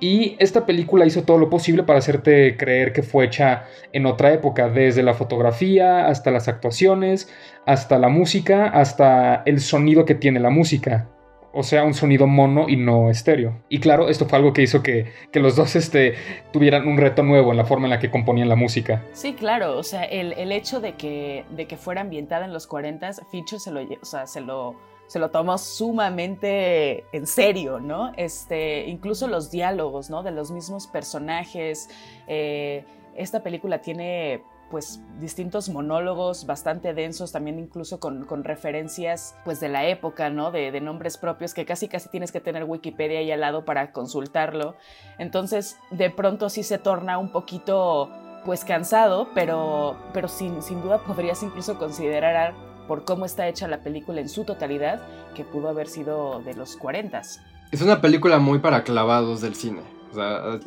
[0.00, 4.32] Y esta película hizo todo lo posible para hacerte creer que fue hecha en otra
[4.32, 7.32] época, desde la fotografía hasta las actuaciones,
[7.64, 11.08] hasta la música, hasta el sonido que tiene la música.
[11.54, 13.62] O sea, un sonido mono y no estéreo.
[13.68, 16.14] Y claro, esto fue algo que hizo que, los dos este,
[16.52, 19.02] tuvieran un reto nuevo en la forma en la que componían la música.
[19.12, 19.78] Sí, claro.
[19.78, 23.70] O sea, el, hecho de que, de que fuera ambientada en los 40, Fincher se
[23.70, 28.12] lo, se lo se lo tomó sumamente en serio, ¿no?
[28.16, 30.22] Este, incluso los diálogos, ¿no?
[30.22, 31.90] De los mismos personajes.
[32.26, 39.68] Eh, esta película tiene pues distintos monólogos bastante densos, también incluso con, referencias pues de
[39.68, 40.50] la época, ¿no?
[40.50, 43.92] De, de, nombres propios que casi casi tienes que tener Wikipedia ahí al lado para
[43.92, 44.76] consultarlo.
[45.18, 48.10] Entonces de pronto sí se torna un poquito
[48.44, 52.54] pues cansado, pero, pero sin, sin duda podrías incluso considerar
[52.86, 55.00] por cómo está hecha la película en su totalidad,
[55.34, 57.22] que pudo haber sido de los 40.
[57.70, 59.80] Es una película muy para clavados del cine.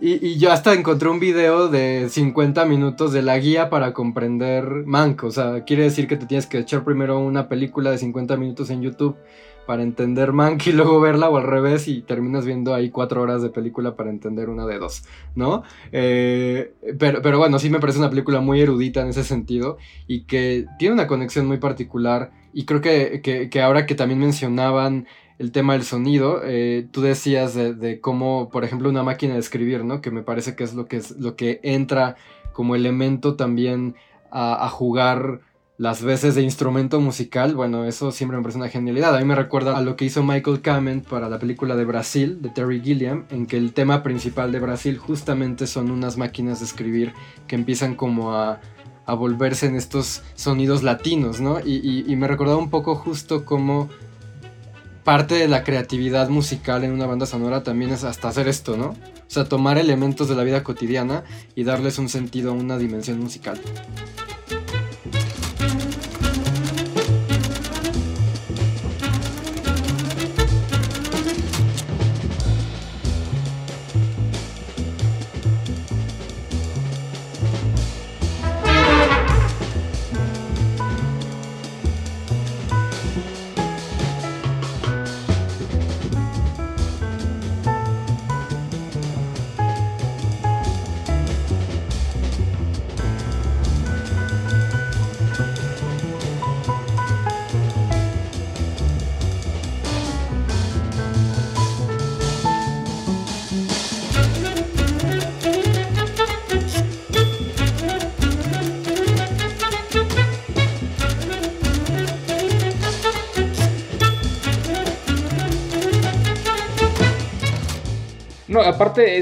[0.02, 5.24] Y, yo hasta encontré un video de 50 minutos de la guía para comprender Mank.
[5.24, 8.70] O sea, quiere decir que te tienes que echar primero una película de 50 minutos
[8.70, 9.16] en YouTube
[9.66, 13.42] para entender Mank y luego verla o al revés y terminas viendo ahí cuatro horas
[13.42, 15.04] de película para entender una de dos,
[15.36, 15.64] ¿no?
[15.92, 20.22] Eh, pero, pero bueno, sí me parece una película muy erudita en ese sentido y
[20.22, 25.06] que tiene una conexión muy particular y creo que, ahora que también mencionaban
[25.39, 29.86] el tema del sonido, eh, tú decías de, cómo, por ejemplo, una máquina de escribir,
[29.86, 30.02] ¿no?
[30.02, 32.15] Que me parece que es lo que, es, lo que entra
[32.54, 33.95] como elemento también
[34.32, 35.41] a, a jugar
[35.78, 39.15] las veces de instrumento musical, bueno, eso siempre me parece una genialidad.
[39.15, 42.41] A mí me recuerda a lo que hizo Michael Kamen para la película de Brasil,
[42.41, 46.65] de Terry Gilliam, en que el tema principal de Brasil justamente son unas máquinas de
[46.65, 47.13] escribir
[47.47, 48.60] que empiezan como a,
[49.06, 51.62] volverse en estos sonidos latinos, ¿no?
[51.62, 53.88] Y, y me recordaba un poco justo como
[55.08, 58.88] parte de la creatividad musical en una banda sonora también es hasta hacer esto, ¿no?
[58.88, 58.96] O
[59.30, 61.24] sea, tomar elementos de la vida cotidiana
[61.56, 63.58] y darles un sentido, una dimensión musical.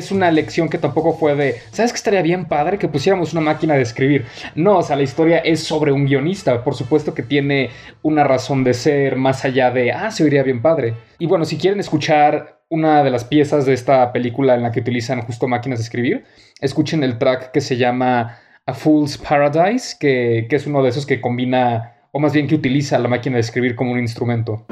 [0.06, 3.42] Es una lección que tampoco fue de, ¿sabes que estaría bien padre que pusiéramos una
[3.42, 4.26] máquina de escribir?
[4.54, 7.72] No, o sea, la historia es sobre un guionista, por supuesto que tiene
[8.04, 10.94] una razón de ser más allá de, ah, se oiría bien padre.
[11.18, 14.82] Y bueno, si quieren escuchar una de las piezas de esta película en la que
[14.82, 16.24] utilizan justo máquinas de escribir,
[16.62, 18.38] escuchen el track que se llama
[18.68, 22.56] A Fool's Paradise, que, que es uno de esos que combina, o más bien que
[22.56, 24.68] utiliza la máquina de escribir como un instrumento.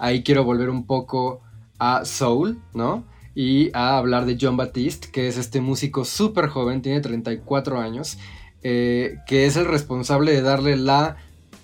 [0.00, 1.40] Ahí quiero volver un poco
[1.78, 3.04] a Soul, ¿no?
[3.34, 8.18] Y a hablar de John Batiste, que es este músico súper joven, tiene 34 años,
[8.62, 11.16] eh, que es el responsable de darle la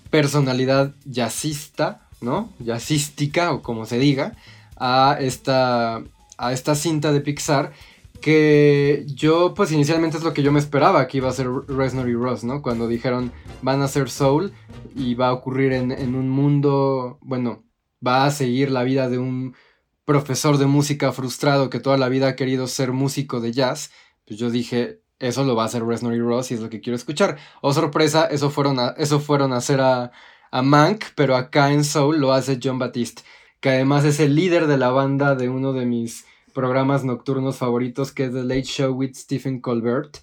[0.09, 2.53] personalidad jazzista, ¿no?
[2.59, 4.35] Jazzística o como se diga,
[4.77, 6.01] a esta,
[6.37, 7.73] a esta cinta de Pixar
[8.21, 12.09] que yo pues inicialmente es lo que yo me esperaba que iba a ser Reznor
[12.09, 12.61] y Ross, ¿no?
[12.61, 14.53] Cuando dijeron van a ser Soul
[14.95, 17.66] y va a ocurrir en, en, un mundo, bueno,
[18.05, 19.55] va a seguir la vida de un
[20.05, 23.91] profesor de música frustrado que toda la vida ha querido ser músico de jazz,
[24.25, 26.79] pues yo dije, eso lo va a hacer Reznor y Ross y es lo que
[26.79, 27.37] quiero escuchar.
[27.61, 30.11] Oh sorpresa, eso fueron a, eso fueron a hacer a,
[30.51, 33.23] a Mank, pero acá en Soul lo hace John Batiste,
[33.59, 38.11] que además es el líder de la banda de uno de mis programas nocturnos favoritos,
[38.11, 40.19] que es The Late Show with Stephen Colbert,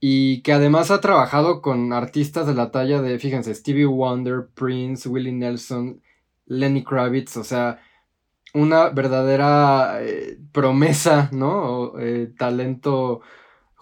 [0.00, 5.08] y que además ha trabajado con artistas de la talla de, fíjense, Stevie Wonder, Prince,
[5.08, 6.02] Willie Nelson,
[6.46, 7.80] Lenny Kravitz, o sea,
[8.54, 11.98] una verdadera eh, promesa, ¿no?
[11.98, 13.20] Eh, talento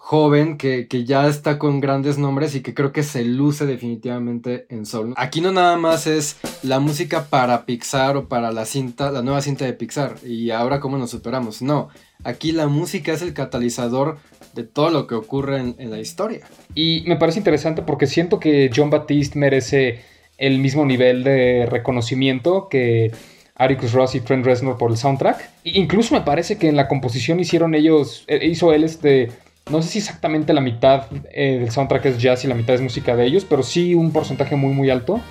[0.05, 4.85] joven que, ya está con grandes nombres y que creo que se luce definitivamente en
[4.85, 5.13] Soul.
[5.15, 9.41] Aquí no nada más es la música para Pixar o para la cinta, la nueva
[9.41, 11.61] cinta de Pixar y ahora cómo nos superamos.
[11.61, 11.87] No,
[12.25, 14.17] aquí la música es el catalizador
[14.53, 16.45] de todo lo que ocurre en, en la historia.
[16.75, 20.01] Y me parece interesante porque siento que John Batiste merece
[20.37, 23.11] el mismo nivel de reconocimiento que
[23.55, 25.49] Atticus Ross y Trent Reznor por el soundtrack.
[25.63, 29.29] incluso me parece que en la composición hicieron ellos, eh, hizo él este
[29.71, 32.81] no sé si exactamente la mitad eh, del soundtrack es jazz y la mitad es
[32.81, 35.21] música de ellos, pero sí un porcentaje muy muy alto.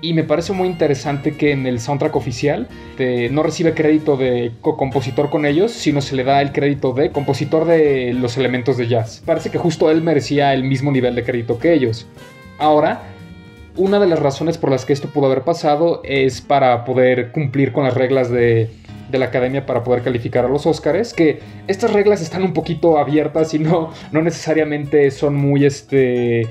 [0.00, 2.68] Y me parece muy interesante que en el soundtrack oficial
[3.30, 7.64] no recibe crédito de compositor con ellos, sino se le da el crédito de compositor
[7.64, 9.22] de los elementos de jazz.
[9.24, 12.06] Parece que justo él merecía el mismo nivel de crédito que ellos.
[12.58, 13.13] Ahora,
[13.76, 17.72] una de las razones por las que esto pudo haber pasado es para poder cumplir
[17.72, 18.70] con las reglas de
[19.18, 23.54] la academia para poder calificar a los Oscars, que estas reglas están un poquito abiertas
[23.54, 26.42] y no, no necesariamente son muy este,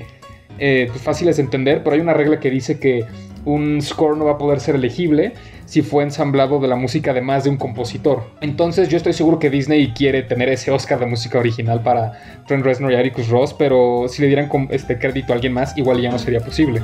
[0.58, 3.04] eh, pues, fáciles de entender, pero hay una regla que dice que
[3.44, 5.34] un score no va a poder ser elegible
[5.66, 8.24] si fue ensamblado de la música de más de un compositor.
[8.40, 12.12] Entonces yo estoy seguro que Disney quiere tener ese Oscar de música original para
[12.46, 16.00] Trent Reznor y Atticus Ross, pero si le dieran este crédito a alguien más, igual
[16.00, 16.82] ya no sería posible.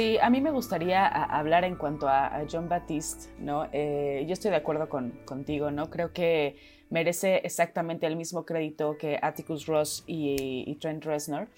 [0.00, 3.68] Sí, a mí me gustaría hablar en cuanto a, John Batiste, ¿no?
[3.70, 4.88] Eh, yo estoy de acuerdo
[5.26, 5.90] contigo, ¿no?
[5.90, 6.56] Creo que
[6.88, 11.48] merece exactamente el mismo crédito que Atticus Ross y, Trent Reznor,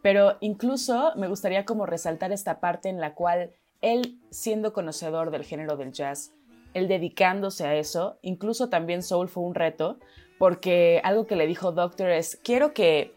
[0.00, 5.42] pero incluso me gustaría como resaltar esta parte en la cual él, siendo conocedor del
[5.42, 6.32] género del jazz,
[6.74, 9.98] él dedicándose a eso, incluso también Soul fue un reto,
[10.38, 13.12] porque algo que le dijo Doctor es, quiero que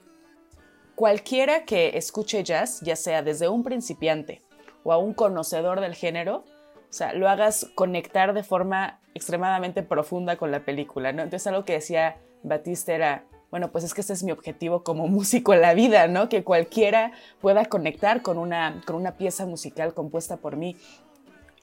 [0.96, 4.42] cualquiera que escuche jazz, ya sea desde un principiante,
[4.84, 6.44] o a un conocedor del género,
[6.92, 11.22] o sea, lo hagas conectar de forma extremadamente profunda con la película, ¿no?
[11.24, 15.08] Entonces algo que decía Batista era, bueno, pues es que ese es mi objetivo como
[15.08, 16.30] músico en la vida, ¿no?
[16.30, 20.76] Que cualquiera pueda conectar con una, con una pieza musical compuesta por mí.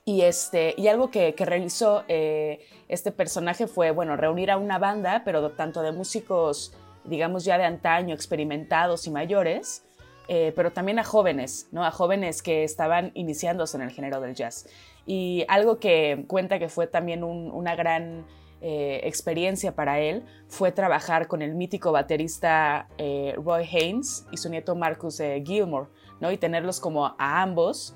[0.05, 5.21] Y, este, y algo que, realizó eh, este personaje fue, bueno, reunir a una banda,
[5.23, 6.73] pero tanto de músicos,
[7.05, 9.85] digamos ya de antaño, experimentados y mayores,
[10.29, 11.85] eh, pero también a jóvenes, ¿no?
[11.85, 14.69] A jóvenes que estaban iniciándose en el género del jazz.
[15.07, 18.27] Y algo que cuenta que fue también una gran
[18.61, 24.51] eh, experiencia para él fue trabajar con el mítico baterista eh, Roy Haynes y su
[24.51, 25.89] nieto Marcus Gilmore,
[26.21, 26.31] ¿no?
[26.31, 27.95] Y tenerlos como a ambos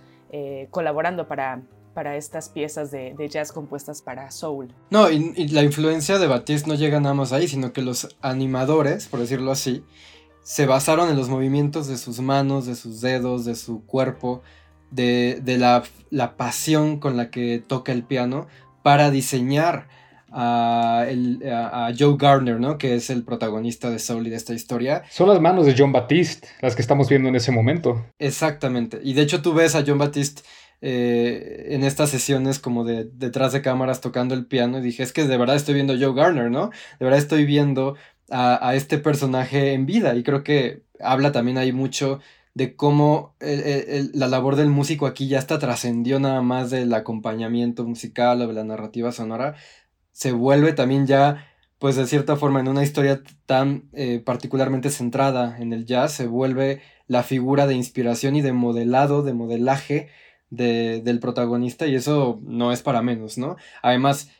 [0.70, 1.60] colaborando para,
[1.92, 4.72] para estas piezas de, jazz compuestas para soul.
[4.88, 8.16] No, y, y, la influencia de Batiste no llega nada más ahí, sino que los
[8.22, 9.84] animadores, por decirlo así,
[10.42, 14.42] se basaron en los movimientos de sus manos, de sus dedos, de su cuerpo,
[14.90, 15.40] de,
[16.10, 18.46] la, pasión con la que toca el piano
[18.82, 19.88] para diseñar
[20.30, 21.06] a,
[21.98, 22.78] Joe Gardner, ¿no?
[22.78, 25.02] Que es el protagonista de Soul y de esta historia.
[25.10, 28.04] Son las manos de John Batiste las que estamos viendo en ese momento.
[28.18, 28.98] Exactamente.
[29.02, 30.42] Y de hecho tú ves a John Batiste
[30.84, 35.12] eh, en estas sesiones como de detrás de cámaras tocando el piano y dije, es
[35.12, 36.70] que de verdad estoy viendo a Joe Gardner, ¿no?
[36.98, 37.94] De verdad estoy viendo
[38.30, 40.14] a, este personaje en vida.
[40.14, 42.20] Y creo que habla también hay mucho
[42.54, 48.42] de cómo la labor del músico aquí ya está trascendió nada más del acompañamiento musical
[48.42, 49.54] o de la narrativa sonora,
[50.12, 51.48] se vuelve también ya,
[51.78, 56.26] pues de cierta forma, en una historia tan eh, particularmente centrada en el jazz, se
[56.26, 60.08] vuelve la figura de inspiración y de modelado, de modelaje
[60.50, 61.86] del protagonista.
[61.86, 63.56] Y eso no es para menos, ¿no?
[63.82, 64.30] Además,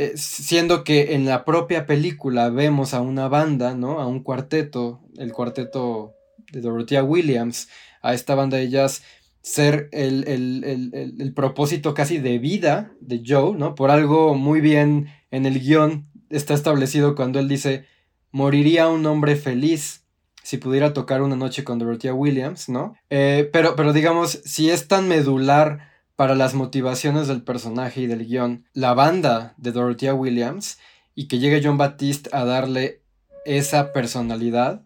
[0.00, 3.98] eh, siendo que en la propia película vemos a una banda, ¿no?
[3.98, 6.14] A un cuarteto, el cuarteto
[6.52, 7.68] de Dorothea Williams,
[8.00, 9.02] a esta banda de jazz,
[9.42, 13.74] ser el, propósito casi de vida de Joe, ¿no?
[13.74, 17.84] Por algo muy bien en el guion está establecido cuando él dice,
[18.30, 20.04] moriría un hombre feliz
[20.44, 22.94] si pudiera tocar una noche con Dorothea Williams, ¿no?
[23.10, 25.87] Eh, pero, pero digamos, si es tan medular
[26.18, 30.80] para las motivaciones del personaje y del guion, la banda de Dorothea Williams,
[31.14, 33.02] y que llegue John Baptiste a darle
[33.44, 34.82] esa personalidad,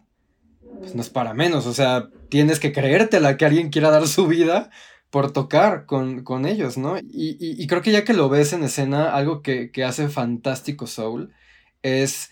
[0.77, 4.27] pues no es para menos, o sea, tienes que creértela que alguien quiera dar su
[4.27, 4.69] vida
[5.09, 6.99] por tocar con, ellos, ¿no?
[7.01, 11.33] Y, creo que ya que lo ves en escena, algo que, hace fantástico Soul
[11.81, 12.29] es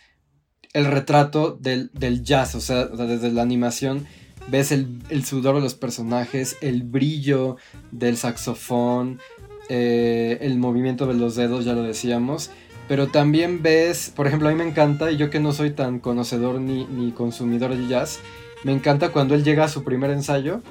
[0.74, 1.90] el retrato del,
[2.24, 4.06] jazz, o sea, desde la animación
[4.52, 7.56] ves el, sudor de los personajes, el brillo
[7.92, 9.20] del saxofón,
[9.70, 12.52] eh, el movimiento de los dedos, ya lo decíamos,
[12.90, 16.00] pero también ves, por ejemplo, a mí me encanta, y yo que no soy tan
[16.00, 18.20] conocedor ni, ni consumidor de jazz,
[18.64, 20.62] me encanta cuando él llega a su primer ensayo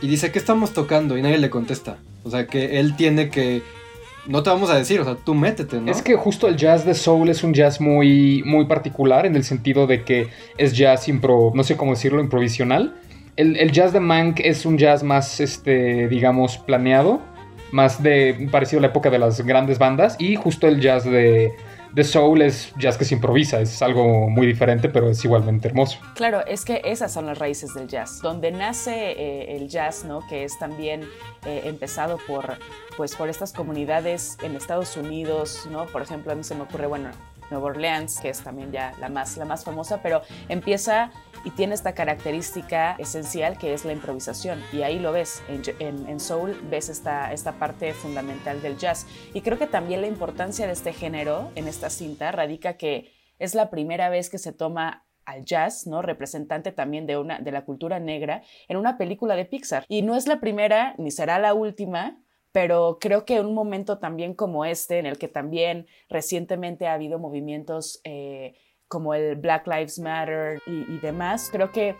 [0.00, 1.16] y dice, ¿qué estamos tocando?
[1.16, 1.98] Y nadie le contesta.
[2.24, 3.62] O sea, que él tiene que...
[4.26, 5.92] No te vamos a decir, o sea, tú métete, ¿no?
[5.92, 9.44] Es que justo el jazz de soul es un jazz muy, muy particular en el
[9.44, 10.28] sentido de que
[10.58, 12.94] es jazz impro, no sé cómo decirlo, improvisional.
[13.36, 17.20] El, el jazz de Mank es un jazz más, este, digamos, planeado,
[17.70, 21.52] más de parecido a la época de las grandes bandas y justo el jazz de,
[21.96, 25.98] The Soul es jazz que se improvisa, es algo muy diferente, pero es igualmente hermoso.
[26.14, 28.20] Claro, es que esas son las raíces del jazz.
[28.20, 30.20] Donde nace eh, el jazz, ¿no?
[30.28, 31.04] Que es también
[31.46, 32.58] eh, empezado por,
[32.98, 35.86] pues, por estas comunidades en Estados Unidos, ¿no?
[35.86, 37.08] Por ejemplo, a mí se me ocurre, bueno,
[37.50, 41.10] Nueva Orleans, que es también ya la más, la más famosa, pero empieza
[41.44, 44.62] y tiene esta característica esencial que es la improvisación.
[44.72, 49.06] Y ahí lo ves, en, Soul ves esta, esta parte fundamental del jazz.
[49.32, 53.54] Y creo que también la importancia de este género en esta cinta radica que es
[53.54, 56.02] la primera vez que se toma al jazz, ¿no?
[56.02, 59.84] Representante también de, una, de la cultura negra en una película de Pixar.
[59.88, 62.18] Y no es la primera ni será la última,
[62.56, 67.18] pero creo que un momento también como este, en el que también recientemente ha habido
[67.18, 68.54] movimientos eh,
[68.88, 71.96] como el Black Lives Matter y, demás, creo que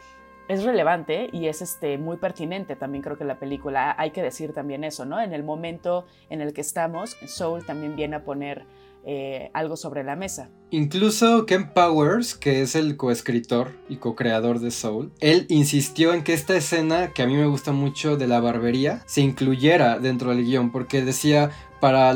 [0.48, 3.94] es relevante y es este, muy pertinente también creo que la película.
[3.98, 5.20] Hay que decir también eso, ¿no?
[5.20, 8.64] En el momento en el que estamos, Soul también viene a poner
[9.08, 10.50] eh, algo sobre la mesa.
[10.70, 16.34] Incluso Ken Powers, que es el coescritor y co-creador de Soul, él insistió en que
[16.34, 20.44] esta escena, que a mí me gusta mucho de la barbería, se incluyera dentro del
[20.44, 22.12] guion, porque decía, para,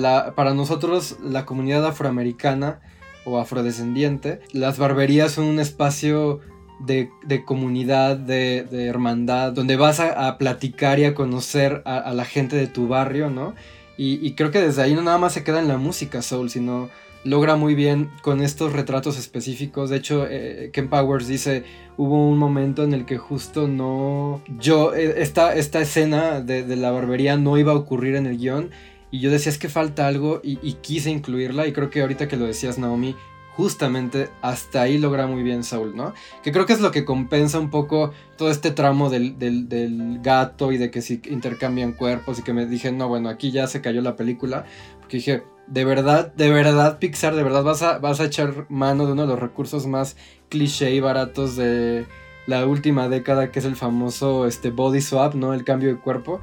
[0.52, 2.80] nosotros la comunidad afroamericana,
[3.24, 6.40] o afrodescendiente, las barberías son un espacio
[6.80, 7.08] de,
[7.44, 12.88] comunidad, de, hermandad, donde vas a, platicar y a conocer a, la gente de tu
[12.88, 13.54] barrio, ¿no?
[13.96, 16.88] Y, creo que desde ahí no nada más se queda en la música soul, sino
[17.22, 19.90] logra muy bien con estos retratos específicos.
[19.90, 21.64] De hecho, eh, Ken Powers dice,
[21.98, 24.42] hubo un momento en el que justo no...
[24.58, 28.70] Yo, eh, esta, esta escena de, la barbería no iba a ocurrir en el guion
[29.10, 31.66] y yo decía, es que falta algo y, quise incluirla.
[31.66, 33.16] Y creo que ahorita que lo decías, Naomi,
[33.60, 36.14] justamente hasta ahí logra muy bien Saul, ¿no?
[36.42, 39.36] Que creo que es lo que compensa un poco todo este tramo del,
[40.22, 43.66] gato y de que si intercambian cuerpos y que me dije, no, bueno, aquí ya
[43.66, 44.64] se cayó la película.
[45.00, 49.04] Porque dije, de verdad, de verdad, Pixar, de verdad vas a, vas a echar mano
[49.04, 50.16] de uno de los recursos más
[50.48, 52.06] cliché y baratos de
[52.46, 55.52] la última década, que es el famoso este, body swap, ¿no?
[55.52, 56.40] El cambio de cuerpo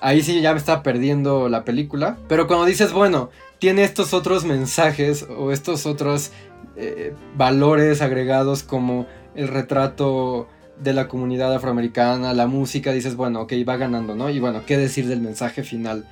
[0.00, 2.18] ahí sí ya me estaba perdiendo la película.
[2.28, 6.30] Pero cuando dices, bueno, tiene estos otros mensajes o estos otros
[6.76, 10.48] eh, valores agregados como el retrato
[10.80, 14.30] de la comunidad afroamericana, la música, dices, bueno, ok, va ganando, ¿no?
[14.30, 16.06] Y bueno, ¿qué decir del mensaje final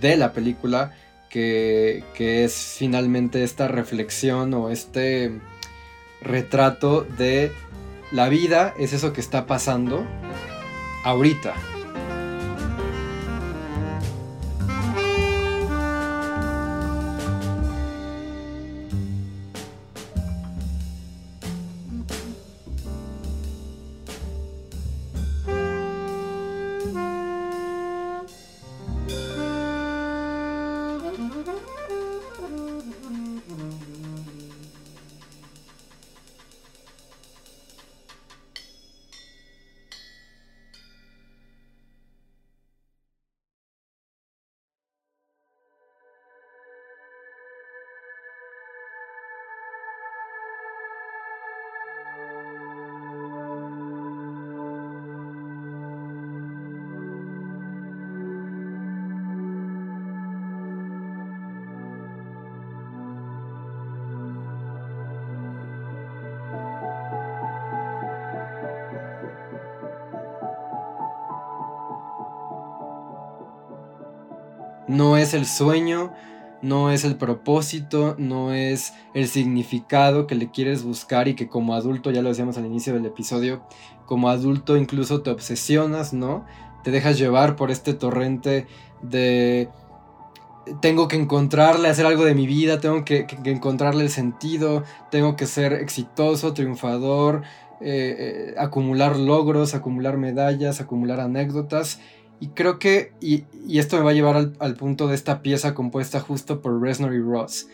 [0.00, 0.92] de la película?
[1.30, 5.40] Que, que es finalmente esta reflexión o este
[6.20, 7.52] retrato de
[8.10, 10.04] la vida es eso que está pasando
[11.04, 11.54] ahorita,
[75.22, 76.12] es el sueño,
[76.62, 81.74] no es el propósito, no es el significado que le quieres buscar y que como
[81.74, 83.62] adulto, ya lo decíamos al inicio del episodio,
[84.06, 86.46] como adulto incluso te obsesionas, ¿no?
[86.84, 88.66] Te dejas llevar por este torrente
[89.02, 89.68] de
[90.80, 95.46] tengo que encontrarle, hacer algo de mi vida, tengo que, encontrarle el sentido, tengo que
[95.46, 97.42] ser exitoso, triunfador,
[97.80, 102.00] eh, eh, acumular logros, acumular medallas, acumular anécdotas.
[102.42, 103.44] Y creo que, y,
[103.78, 107.20] esto me va a llevar al, punto de esta pieza compuesta justo por Reznor y
[107.20, 107.68] Ross.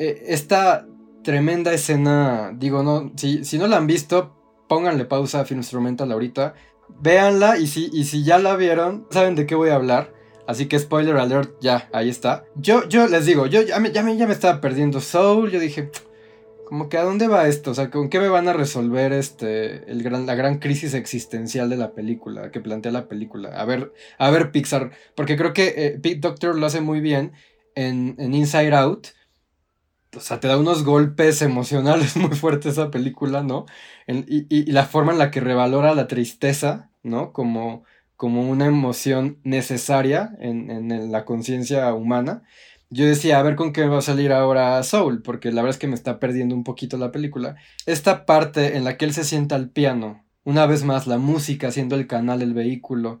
[0.00, 0.88] Eh, esta
[1.22, 4.34] tremenda escena, digo, no, si, si no la han visto,
[4.68, 6.54] pónganle pausa a Film Instrumental ahorita,
[7.00, 10.12] véanla y si, y si ya la vieron, saben de qué voy a hablar.
[10.48, 12.46] Así que spoiler alert, ya, ahí está.
[12.56, 15.60] Yo, yo les digo, yo ya me, ya me, ya me estaba perdiendo Soul, yo
[15.60, 15.92] dije,
[16.64, 19.90] como que a dónde va esto, o sea, con qué me van a resolver este
[19.90, 23.60] el gran, la gran crisis existencial de la película, que plantea la película.
[23.60, 27.32] A ver, a ver Pixar, porque creo que eh, Pete Doctor lo hace muy bien
[27.74, 29.08] en, Inside Out.
[30.16, 33.66] O sea, te da unos golpes emocionales muy fuertes esa película, ¿no?
[34.06, 37.32] y, y, la forma en la que revalora la tristeza, ¿no?
[37.32, 37.84] Como,
[38.16, 42.42] como una emoción necesaria en, en la conciencia humana
[42.94, 45.80] yo decía, a ver con qué va a salir ahora Soul, porque la verdad es
[45.80, 47.56] que me está perdiendo un poquito la película.
[47.86, 51.72] Esta parte en la que él se sienta al piano, una vez más la música
[51.72, 53.20] siendo el canal, el vehículo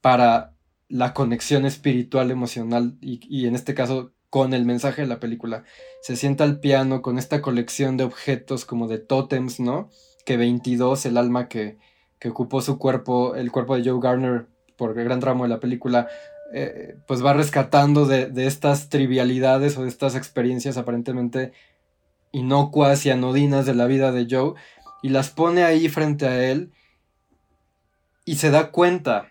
[0.00, 0.54] para
[0.88, 5.64] la conexión espiritual, emocional y, en este caso con el mensaje de la película.
[6.00, 9.90] Se sienta al piano con esta colección de objetos como de tótems, ¿no?
[10.26, 11.78] Que 22, el alma que,
[12.20, 14.46] que ocupó su cuerpo, el cuerpo de Joe Garner
[14.76, 16.06] por el gran tramo de la película,
[16.52, 21.52] eh, pues va rescatando de, estas trivialidades o de estas experiencias aparentemente
[22.32, 24.54] inocuas y anodinas de la vida de Joe
[25.02, 26.72] y las pone ahí frente a él
[28.24, 29.30] y se da cuenta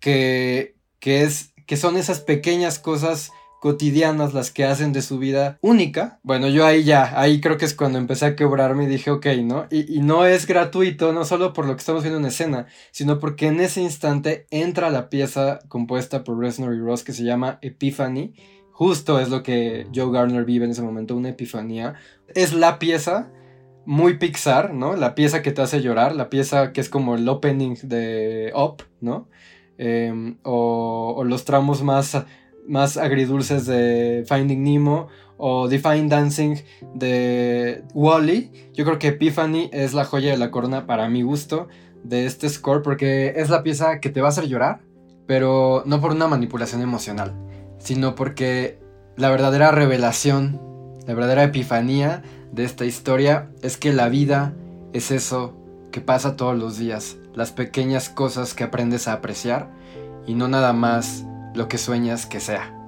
[0.00, 3.32] que, que, es, que son esas pequeñas cosas
[3.62, 6.18] cotidianas las que hacen de su vida única.
[6.24, 9.24] Bueno, yo ahí ya, ahí creo que es cuando empecé a quebrarme y dije, ok,
[9.44, 9.68] ¿no?
[9.70, 13.46] Y, no es gratuito, no solo por lo que estamos viendo en escena, sino porque
[13.46, 18.34] en ese instante entra la pieza compuesta por Reznor y Ross que se llama Epiphany.
[18.72, 21.94] Justo es lo que Joe Garner vive en ese momento, una epifanía.
[22.34, 23.30] Es la pieza
[23.86, 24.96] muy Pixar, ¿no?
[24.96, 28.82] La pieza que te hace llorar, la pieza que es como el opening de Up,
[29.00, 29.28] ¿no?
[29.78, 32.16] Em, o, o, los tramos más
[32.66, 36.56] más agridulces de Finding Nemo o Define Dancing
[36.94, 38.70] de Wally.
[38.74, 41.68] Yo creo que Epiphany es la joya de la corona para mi gusto
[42.04, 44.80] de este score porque es la pieza que te va a hacer llorar,
[45.26, 47.34] pero no por una manipulación emocional,
[47.78, 48.78] sino porque
[49.16, 50.60] la verdadera revelación,
[51.06, 54.54] la verdadera epifanía de esta historia es que la vida
[54.92, 55.56] es eso
[55.90, 59.70] que pasa todos los días, las pequeñas cosas que aprendes a apreciar
[60.26, 62.81] y no nada más lo que sueñas que sea.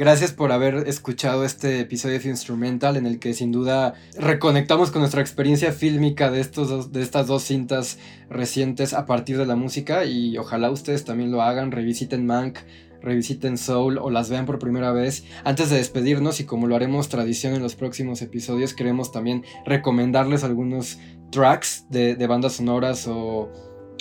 [0.00, 5.02] Gracias por haber escuchado este episodio de Instrumental en el que sin duda reconectamos con
[5.02, 7.98] nuestra experiencia fílmica de, estos de estas dos cintas
[8.30, 12.60] recientes a partir de la música y ojalá ustedes también lo hagan, revisiten Mank,
[13.02, 15.24] revisiten Soul o las vean por primera vez.
[15.44, 20.44] Antes de despedirnos y como lo haremos tradición en los próximos episodios, queremos también recomendarles
[20.44, 20.98] algunos
[21.30, 23.52] tracks de, de bandas sonoras o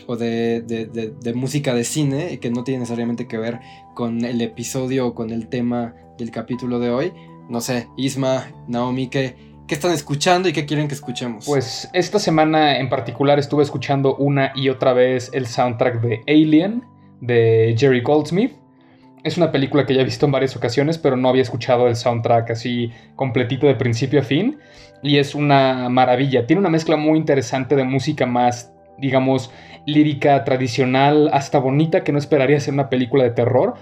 [0.09, 3.59] o de, música de cine que no tiene necesariamente que ver
[3.93, 7.13] con el episodio o con el tema del capítulo de hoy.
[7.47, 9.35] No sé, Isma, Naomi, ¿qué,
[9.67, 11.45] ¿qué están escuchando y qué quieren que escuchemos?
[11.45, 16.83] Pues esta semana en particular estuve escuchando una y otra vez el soundtrack de Alien
[17.21, 18.53] de Jerry Goldsmith.
[19.23, 21.95] Es una película que ya he visto en varias ocasiones, pero no había escuchado el
[21.95, 24.57] soundtrack así completito de principio a fin.
[25.03, 26.47] Y es una maravilla.
[26.47, 29.51] Tiene una mezcla muy interesante de música más, digamos,
[29.85, 33.75] lírica tradicional, hasta bonita, que no esperaría ser una película de terror,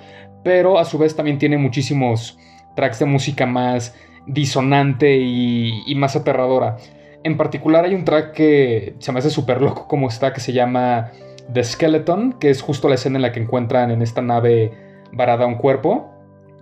[0.43, 2.37] pero a su vez también tiene muchísimos
[2.75, 3.95] tracks de música más
[4.27, 6.77] disonante y, más aterradora.
[7.23, 10.53] En particular hay un track que se me hace súper loco como está, que se
[10.53, 11.11] llama
[11.51, 14.71] The Skeleton, que es justo la escena en la que encuentran en esta nave
[15.11, 16.11] varada un cuerpo.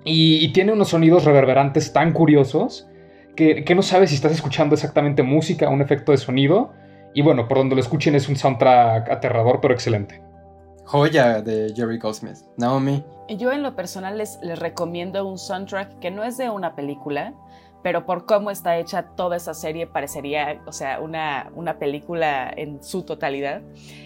[0.04, 2.88] Y, tiene unos sonidos reverberantes tan curiosos
[3.36, 6.74] que, que, no sabes si estás escuchando exactamente música o un efecto de sonido.
[7.16, 10.22] Y bueno, por donde lo escuchen es un soundtrack aterrador pero excelente.
[10.84, 12.40] Joya de Jerry Goldsmith.
[12.58, 13.04] Naomi.
[13.30, 17.34] Yo en lo personal les, les recomiendo un soundtrack que no es de una película,
[17.84, 22.84] pero por cómo está hecha toda esa serie parecería, o sea, una, una película en
[22.84, 23.62] su totalidad.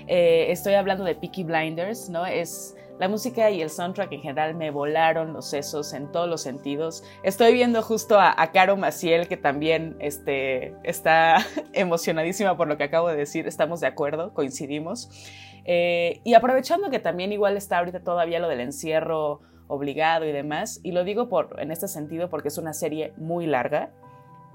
[0.05, 2.27] Eh, estoy hablando de Peaky Blinders, ¿no?
[2.27, 6.41] Es la música y el soundtrack en general me volaron los sesos en todos los
[6.41, 7.01] sentidos.
[7.23, 11.37] Estoy viendo justo a, Caro Maciel, que también este, está
[11.73, 13.47] emocionadísima por lo que acabo de decir.
[13.47, 15.09] Estamos de acuerdo, coincidimos.
[15.63, 20.81] Eh, y aprovechando que también igual está ahorita todavía lo del encierro obligado y demás,
[20.83, 23.91] y lo digo por, en este sentido porque es una serie muy larga,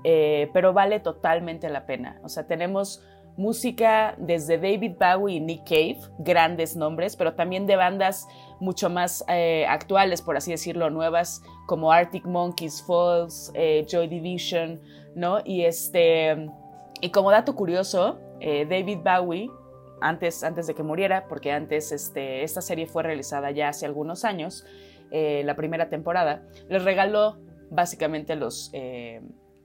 [0.03, 2.21] eh, pero vale totalmente la pena.
[2.25, 3.03] O sea, tenemos
[3.37, 8.27] música desde David Bowie y Nick Cave, grandes nombres, pero también de bandas
[8.61, 14.81] mucho más eh, actuales, por así decirlo, nuevas, como Arctic Monkeys, Falls, eh, Joy Division,
[15.15, 15.39] ¿no?
[15.45, 16.49] Y, este,
[17.01, 19.51] y como dato curioso, eh, David Bowie,
[20.01, 24.25] antes, antes de que muriera, porque antes este, esta serie fue realizada ya hace algunos
[24.25, 24.65] años,
[25.11, 27.39] la primera temporada, les regaló
[27.71, 28.73] básicamente los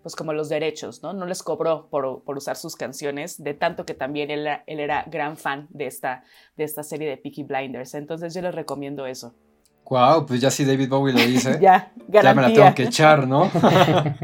[0.02, 1.14] pues como los derechos, ¿no?
[1.14, 5.38] No les cobró por, usar sus canciones, de tanto que también él, él, era gran
[5.38, 6.24] fan de esta,
[6.58, 7.94] de esta serie de Peaky Blinders.
[7.96, 9.34] Entonces yo les recomiendo eso.
[9.90, 13.28] Wow, pues ya si David Bowie lo dice, ya, ya me la tengo que echar,
[13.28, 13.50] ¿no?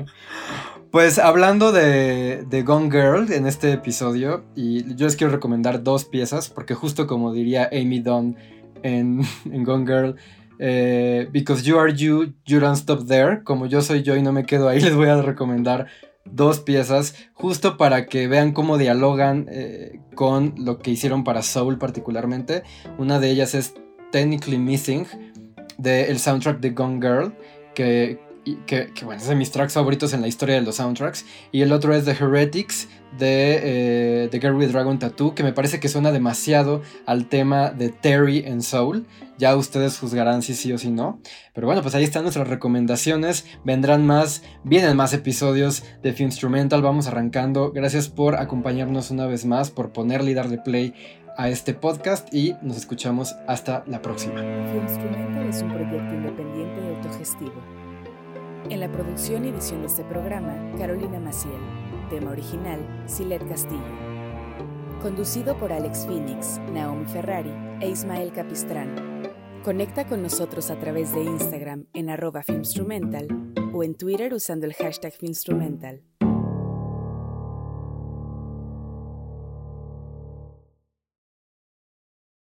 [0.92, 6.06] pues hablando de, de, Gone Girl en este episodio, y yo les quiero recomendar dos
[6.06, 8.38] piezas, porque justo como diría Amy Dunn
[8.84, 9.22] en,
[9.52, 10.16] en Gone Girl,
[10.60, 13.44] eh, because You Are You, You Don't Stop There.
[13.44, 15.88] Como yo soy yo y no me quedo ahí, les voy a recomendar
[16.26, 21.78] dos piezas justo para que vean cómo dialogan eh, con lo que hicieron para Soul
[21.78, 22.64] particularmente.
[22.98, 23.74] Una de ellas es
[24.12, 25.06] Technically Missing,
[25.78, 27.36] del el soundtrack de Gone Girl,
[27.76, 28.20] que,
[28.66, 31.26] que, bueno, es de mis tracks favoritos en la historia de los soundtracks.
[31.52, 32.88] Y el otro es The Heretics
[33.18, 37.90] de The Girl with Dragon Tattoo, que me parece que suena demasiado al tema de
[37.90, 39.06] Terry en Soul.
[39.38, 41.20] Ya ustedes juzgarán si sí o si no.
[41.54, 43.46] Pero bueno, pues ahí están nuestras recomendaciones.
[43.64, 46.82] Vendrán más, vienen más episodios de Film Instrumental.
[46.82, 47.72] Vamos arrancando.
[47.72, 50.94] Gracias por acompañarnos una vez más, por ponerle y darle play
[51.38, 54.40] a este podcast y nos escuchamos hasta la próxima.
[54.40, 57.54] Film Instrumental es un proyecto independiente y autogestivo.
[58.70, 61.60] En la producción y edición de este programa, Carolina Maciel.
[62.10, 63.82] Tema original, Silet Castillo.
[65.02, 69.25] Conducido por Alex Phoenix, Naomi Ferrari e Ismael Capistrán.
[69.66, 73.28] Conecta con nosotros a través de Instagram en arroba Filmstrumental
[73.74, 76.04] o en Twitter usando el hashtag Filmstrumental.